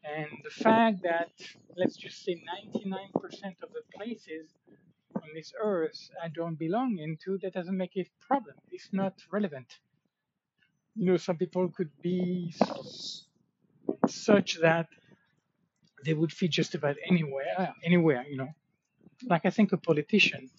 and 0.05 0.29
the 0.43 0.51
fact 0.51 1.03
that 1.03 1.31
let's 1.77 1.97
just 1.97 2.25
say 2.25 2.35
99% 2.35 3.63
of 3.63 3.71
the 3.73 3.83
places 3.97 4.51
on 5.17 5.29
this 5.35 5.53
earth 5.63 6.11
I 6.23 6.29
don't 6.29 6.59
belong 6.59 6.99
into, 6.99 7.39
that 7.43 7.53
doesn't 7.53 7.77
make 7.77 7.97
it 7.97 8.09
a 8.09 8.27
problem. 8.27 8.57
It's 8.71 8.89
not 8.93 9.15
relevant. 9.31 9.79
You 10.95 11.07
know, 11.07 11.17
some 11.17 11.37
people 11.37 11.69
could 11.69 11.91
be 12.03 12.55
such 14.09 14.61
that 14.61 14.89
they 16.05 16.15
would 16.15 16.33
fit 16.33 16.51
just 16.51 16.75
about 16.75 16.97
anywhere, 17.09 17.47
uh, 17.57 17.73
anywhere. 17.85 18.25
You 18.29 18.37
know, 18.39 18.49
like 19.29 19.47
I 19.47 19.51
think 19.51 19.73
a 19.73 19.77
politician 19.77 20.51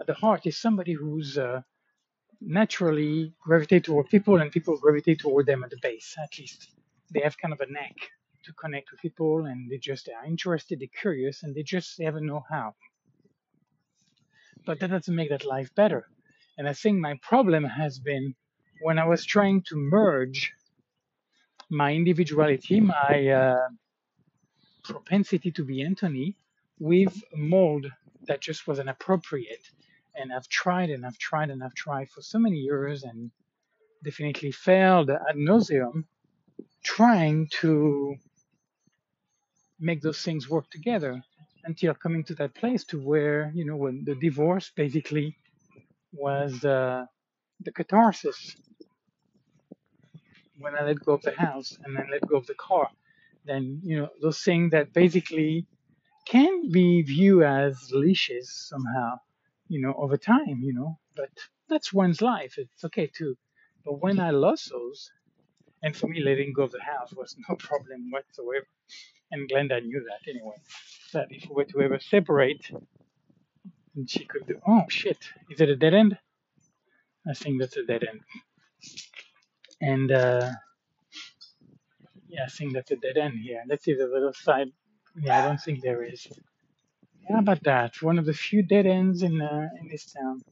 at 0.00 0.06
the 0.06 0.14
heart 0.14 0.46
is 0.46 0.58
somebody 0.58 0.92
who's 0.92 1.38
uh, 1.38 1.62
naturally 2.40 3.32
gravitate 3.40 3.84
toward 3.84 4.08
people 4.08 4.40
and 4.40 4.52
people 4.52 4.76
gravitate 4.78 5.20
toward 5.20 5.46
them 5.46 5.64
at 5.64 5.70
the 5.70 5.78
base. 5.82 6.16
At 6.22 6.38
least 6.38 6.68
they 7.12 7.20
have 7.20 7.36
kind 7.38 7.52
of 7.52 7.60
a 7.60 7.70
knack 7.70 7.96
to 8.44 8.52
connect 8.54 8.90
with 8.90 9.00
people 9.00 9.46
and 9.46 9.70
they 9.70 9.78
just 9.78 10.08
are 10.08 10.24
interested 10.24 10.80
they're 10.80 11.00
curious 11.00 11.42
and 11.42 11.54
they 11.54 11.62
just 11.62 11.98
they 11.98 12.04
have 12.04 12.16
a 12.16 12.20
know-how. 12.20 12.74
But 14.66 14.80
that 14.80 14.90
doesn't 14.90 15.14
make 15.14 15.30
that 15.30 15.44
life 15.44 15.74
better. 15.74 16.06
And 16.58 16.68
i 16.68 16.72
think 16.72 16.98
my 16.98 17.14
problem 17.22 17.64
has 17.64 17.98
been 17.98 18.34
when 18.82 18.98
i 18.98 19.06
was 19.06 19.24
trying 19.24 19.62
to 19.68 19.76
merge 19.76 20.52
my 21.70 21.92
individuality 21.94 22.80
my 22.80 23.28
uh, 23.28 23.68
propensity 24.84 25.50
to 25.52 25.64
be 25.64 25.82
anthony 25.82 26.36
with 26.78 27.22
mold 27.34 27.86
that 28.28 28.40
just 28.40 28.66
wasn't 28.66 28.88
appropriate. 28.88 29.64
And 30.14 30.32
i've 30.32 30.48
tried 30.48 30.90
and 30.90 31.06
i've 31.06 31.18
tried 31.18 31.50
and 31.50 31.62
i've 31.62 31.74
tried 31.74 32.10
for 32.10 32.22
so 32.22 32.38
many 32.38 32.58
years 32.58 33.04
and 33.04 33.30
definitely 34.04 34.52
failed 34.52 35.10
ad 35.10 35.36
nauseum 35.36 36.04
trying 36.82 37.48
to 37.60 38.16
make 39.78 40.00
those 40.02 40.20
things 40.22 40.48
work 40.48 40.68
together 40.70 41.22
until 41.64 41.94
coming 41.94 42.24
to 42.24 42.34
that 42.34 42.54
place 42.54 42.84
to 42.84 42.98
where 43.00 43.52
you 43.54 43.64
know 43.64 43.76
when 43.76 44.04
the 44.04 44.14
divorce 44.16 44.72
basically 44.74 45.36
was 46.12 46.64
uh, 46.64 47.04
the 47.60 47.72
catharsis. 47.72 48.56
When 50.58 50.74
I 50.74 50.82
let 50.82 51.04
go 51.04 51.12
of 51.12 51.22
the 51.22 51.36
house 51.46 51.78
and 51.84 51.96
then 51.96 52.06
let 52.10 52.26
go 52.26 52.36
of 52.36 52.46
the 52.46 52.54
car 52.54 52.88
then 53.48 53.80
you 53.82 53.98
know 53.98 54.08
those 54.22 54.40
things 54.42 54.70
that 54.72 54.92
basically 54.92 55.66
can 56.28 56.70
be 56.70 57.02
viewed 57.02 57.44
as 57.44 57.90
leashes 57.92 58.52
somehow 58.52 59.18
you 59.68 59.80
know 59.82 59.94
over 59.98 60.18
time 60.18 60.60
you 60.62 60.74
know 60.74 60.98
but 61.16 61.30
that's 61.70 61.92
one's 61.92 62.22
life. 62.22 62.54
It's 62.58 62.84
okay 62.84 63.08
too 63.08 63.36
but 63.84 64.00
when 64.02 64.20
I 64.20 64.30
lost 64.30 64.70
those 64.70 65.10
and 65.82 65.96
for 65.96 66.08
me 66.08 66.20
letting 66.22 66.52
go 66.54 66.64
of 66.64 66.72
the 66.72 66.82
house 66.82 67.12
was 67.14 67.36
no 67.48 67.56
problem 67.70 68.10
whatsoever. 68.10 68.66
And 69.32 69.50
Glenda 69.50 69.84
knew 69.84 70.04
that 70.08 70.30
anyway 70.30 70.56
that 71.14 71.28
if 71.30 71.48
we 71.48 71.54
were 71.56 71.64
to 71.66 71.82
ever 71.82 72.00
separate 72.00 72.70
and 73.96 74.10
she 74.10 74.24
could 74.24 74.46
do 74.46 74.60
oh 74.66 74.84
shit 74.88 75.18
is 75.50 75.60
it 75.60 75.70
a 75.70 75.76
dead 75.76 75.94
end? 75.94 76.18
I 77.28 77.34
think 77.34 77.60
that's 77.60 77.76
a 77.76 77.84
dead 77.84 78.04
end. 78.10 78.20
And 79.80 80.12
uh 80.12 80.50
yeah 82.28 82.44
i 82.44 82.48
think 82.50 82.74
that's 82.74 82.90
a 82.90 82.96
dead 82.96 83.16
end 83.16 83.38
here. 83.40 83.62
Let's 83.68 83.84
see 83.84 83.94
the 83.94 84.06
little 84.06 84.34
side 84.34 84.68
yeah 85.22 85.40
i 85.40 85.46
don't 85.46 85.60
think 85.60 85.82
there 85.82 86.04
is. 86.04 86.26
How 87.28 87.40
about 87.40 87.62
that? 87.64 88.02
One 88.02 88.18
of 88.18 88.26
the 88.26 88.32
few 88.32 88.62
dead 88.62 88.86
ends 88.86 89.22
in 89.22 89.40
uh, 89.40 89.68
in 89.80 89.88
this 89.88 90.12
town. 90.12 90.42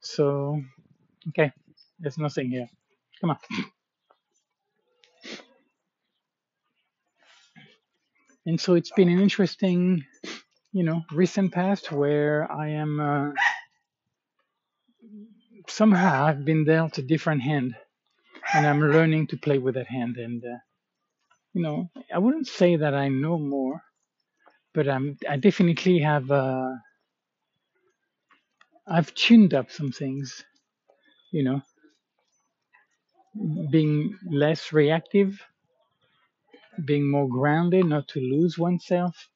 So 0.00 0.62
okay. 1.28 1.52
There's 1.98 2.18
nothing 2.18 2.50
here. 2.50 2.68
Come 3.20 3.30
on. 3.30 3.38
And 8.46 8.60
so 8.60 8.74
it's 8.74 8.92
been 8.92 9.08
an 9.08 9.20
interesting 9.20 10.04
you 10.72 10.84
know 10.84 11.02
recent 11.12 11.52
past 11.52 11.92
where 11.92 12.50
i 12.52 12.68
am 12.68 13.00
uh, 13.00 13.30
somehow 15.68 16.26
I've 16.26 16.44
been 16.44 16.64
dealt 16.64 16.98
a 16.98 17.02
different 17.02 17.42
hand, 17.42 17.74
and 18.54 18.66
I'm 18.66 18.80
learning 18.80 19.28
to 19.28 19.36
play 19.38 19.58
with 19.58 19.74
that 19.76 19.88
hand. 19.88 20.16
And 20.16 20.44
uh, 20.44 20.69
you 21.54 21.62
know, 21.62 21.90
I 22.14 22.18
wouldn't 22.18 22.46
say 22.48 22.76
that 22.76 22.94
I 22.94 23.08
know 23.08 23.38
more, 23.38 23.82
but 24.74 24.88
I'm 24.88 25.18
I 25.28 25.36
definitely 25.36 26.00
have 26.00 26.30
uh, 26.30 26.72
I've 28.86 29.14
tuned 29.14 29.54
up 29.54 29.70
some 29.70 29.92
things. 29.92 30.44
You 31.32 31.44
know, 31.44 31.62
being 33.70 34.16
less 34.30 34.72
reactive, 34.72 35.40
being 36.84 37.10
more 37.10 37.28
grounded, 37.28 37.86
not 37.86 38.08
to 38.08 38.20
lose 38.20 38.58
oneself. 38.58 39.28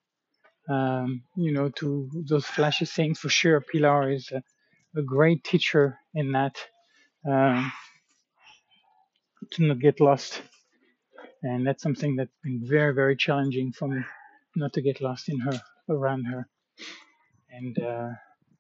Um, 0.69 1.25
you 1.37 1.53
know, 1.53 1.69
to 1.71 2.11
those 2.29 2.47
flashy 2.47 2.87
things 2.87 3.19
for 3.19 3.29
sure. 3.29 3.61
Pilar 3.61 4.11
is 4.11 4.31
a, 4.33 4.43
a 4.99 5.03
great 5.03 5.45
teacher 5.45 5.99
in 6.15 6.33
that. 6.33 6.57
Um, 7.27 7.73
to 9.53 9.63
not 9.65 9.79
get 9.81 10.01
lost, 10.01 10.43
and 11.45 11.67
that's 11.67 11.83
something 11.83 12.17
that's 12.17 12.37
been 12.43 12.61
very, 12.65 12.95
very 12.95 13.17
challenging 13.17 13.73
for 13.73 13.89
me, 13.89 14.03
not 14.57 14.73
to 14.73 14.83
get 14.83 15.01
lost 15.01 15.29
in 15.29 15.39
her, 15.41 15.61
around 15.89 16.25
her, 16.25 16.49
and 17.51 17.79
uh, 17.79 18.11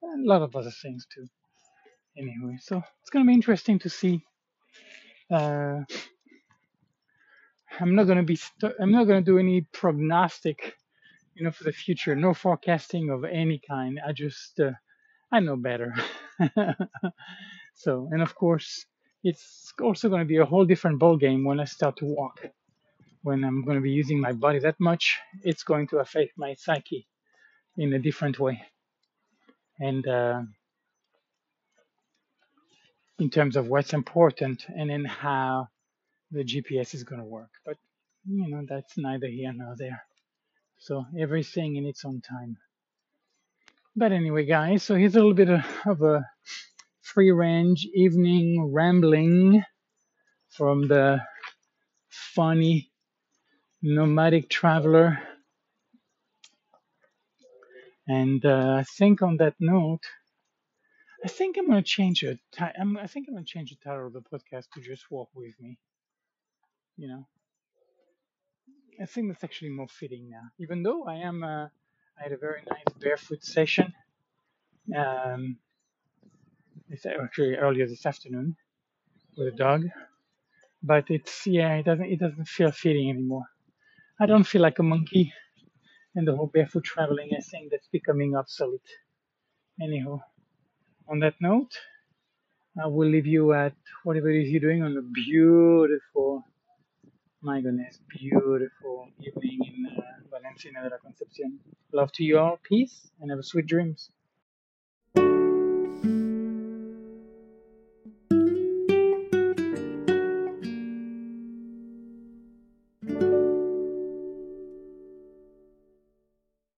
a 0.02 0.18
lot 0.18 0.42
of 0.42 0.54
other 0.54 0.72
things 0.82 1.06
too. 1.12 1.26
Anyway, 2.16 2.58
so 2.60 2.82
it's 3.00 3.10
gonna 3.10 3.24
be 3.24 3.34
interesting 3.34 3.78
to 3.80 3.90
see. 3.90 4.22
Uh, 5.30 5.80
I'm 7.80 7.94
not 7.96 8.06
gonna 8.06 8.22
be. 8.22 8.36
St- 8.36 8.74
I'm 8.80 8.92
not 8.92 9.06
gonna 9.06 9.22
do 9.22 9.38
any 9.38 9.62
prognostic, 9.72 10.76
you 11.34 11.44
know, 11.44 11.50
for 11.50 11.64
the 11.64 11.72
future. 11.72 12.14
No 12.14 12.34
forecasting 12.34 13.10
of 13.10 13.24
any 13.24 13.60
kind. 13.66 14.00
I 14.06 14.12
just. 14.12 14.60
Uh, 14.60 14.72
I 15.32 15.40
know 15.40 15.56
better. 15.56 15.94
so, 17.74 18.08
and 18.12 18.22
of 18.22 18.36
course, 18.36 18.86
it's 19.24 19.72
also 19.82 20.08
going 20.08 20.20
to 20.20 20.26
be 20.26 20.36
a 20.36 20.44
whole 20.44 20.64
different 20.64 21.00
ball 21.00 21.16
game 21.16 21.44
when 21.44 21.58
I 21.58 21.64
start 21.64 21.96
to 21.96 22.04
walk. 22.04 22.46
When 23.24 23.42
I'm 23.42 23.64
going 23.64 23.78
to 23.78 23.82
be 23.82 23.90
using 23.90 24.20
my 24.20 24.32
body 24.32 24.58
that 24.60 24.78
much, 24.78 25.18
it's 25.42 25.64
going 25.64 25.88
to 25.88 25.98
affect 25.98 26.32
my 26.36 26.54
psyche 26.54 27.08
in 27.78 27.94
a 27.94 27.98
different 27.98 28.38
way. 28.38 28.62
And 29.80 30.06
uh, 30.06 30.42
in 33.18 33.30
terms 33.30 33.56
of 33.56 33.68
what's 33.68 33.94
important 33.94 34.66
and 34.68 34.90
then 34.90 35.06
how 35.06 35.68
the 36.32 36.44
GPS 36.44 36.94
is 36.94 37.04
going 37.04 37.22
to 37.22 37.26
work. 37.26 37.50
But, 37.64 37.78
you 38.26 38.48
know, 38.50 38.66
that's 38.68 38.98
neither 38.98 39.26
here 39.28 39.54
nor 39.54 39.74
there. 39.76 40.04
So 40.78 41.06
everything 41.18 41.76
in 41.76 41.86
its 41.86 42.04
own 42.04 42.20
time. 42.20 42.58
But 43.96 44.12
anyway, 44.12 44.44
guys, 44.44 44.82
so 44.82 44.96
here's 44.96 45.14
a 45.14 45.18
little 45.18 45.34
bit 45.34 45.48
of, 45.48 45.64
of 45.86 46.02
a 46.02 46.26
free 47.00 47.30
range 47.30 47.88
evening 47.94 48.70
rambling 48.70 49.64
from 50.50 50.88
the 50.88 51.20
funny 52.10 52.90
nomadic 53.84 54.48
traveler. 54.48 55.18
And 58.08 58.44
uh, 58.44 58.76
I 58.80 58.84
think 58.84 59.22
on 59.22 59.36
that 59.38 59.54
note, 59.60 60.04
I 61.24 61.28
think 61.28 61.56
I'm 61.58 61.68
gonna 61.68 61.82
change 61.82 62.22
it. 62.22 62.38
I'm, 62.58 62.96
I 62.96 63.06
think 63.06 63.26
I'm 63.28 63.34
gonna 63.34 63.44
change 63.46 63.70
the 63.70 63.76
title 63.76 64.06
of 64.06 64.12
the 64.14 64.22
podcast 64.22 64.70
to 64.74 64.80
just 64.80 65.10
walk 65.10 65.28
with 65.34 65.54
me. 65.60 65.78
You 66.96 67.08
know, 67.08 67.26
I 69.00 69.06
think 69.06 69.28
that's 69.28 69.44
actually 69.44 69.70
more 69.70 69.88
fitting 69.88 70.30
now. 70.30 70.42
Even 70.58 70.82
though 70.82 71.04
I 71.04 71.16
am, 71.16 71.44
uh, 71.44 71.66
I 72.18 72.22
had 72.22 72.32
a 72.32 72.38
very 72.38 72.62
nice 72.70 72.94
barefoot 73.00 73.44
session. 73.44 73.92
Um, 74.96 75.58
it's 76.90 77.06
actually 77.06 77.56
earlier 77.56 77.86
this 77.86 78.06
afternoon 78.06 78.56
with 79.36 79.48
a 79.48 79.56
dog, 79.56 79.84
but 80.82 81.10
it's 81.10 81.46
yeah, 81.46 81.74
it 81.76 81.84
doesn't 81.84 82.06
it 82.06 82.20
doesn't 82.20 82.48
feel 82.48 82.70
fitting 82.70 83.10
anymore. 83.10 83.44
I 84.20 84.26
don't 84.26 84.44
feel 84.44 84.62
like 84.62 84.78
a 84.78 84.84
monkey, 84.84 85.32
and 86.14 86.26
the 86.28 86.36
whole 86.36 86.46
barefoot 86.48 86.84
traveling, 86.84 87.30
I 87.36 87.40
think 87.40 87.70
that's 87.70 87.88
becoming 87.88 88.36
obsolete. 88.36 88.90
Anyhow, 89.82 90.20
on 91.08 91.20
that 91.20 91.34
note, 91.40 91.72
I 92.82 92.86
will 92.88 93.08
leave 93.08 93.26
you 93.26 93.52
at 93.54 93.74
whatever 94.04 94.30
it 94.30 94.42
is 94.44 94.50
you're 94.50 94.60
doing 94.60 94.82
on 94.82 94.96
a 94.96 95.02
beautiful, 95.02 96.44
my 97.42 97.60
goodness, 97.60 98.00
beautiful 98.08 99.08
evening 99.20 99.60
in 99.66 99.86
uh, 99.98 100.02
Valencia 100.30 100.72
de 100.72 100.90
la 100.90 100.98
Concepcion. 100.98 101.58
Love 101.92 102.12
to 102.12 102.24
you 102.24 102.38
all, 102.38 102.58
peace, 102.62 103.10
and 103.20 103.30
have 103.30 103.44
sweet 103.44 103.66
dreams. 103.66 104.10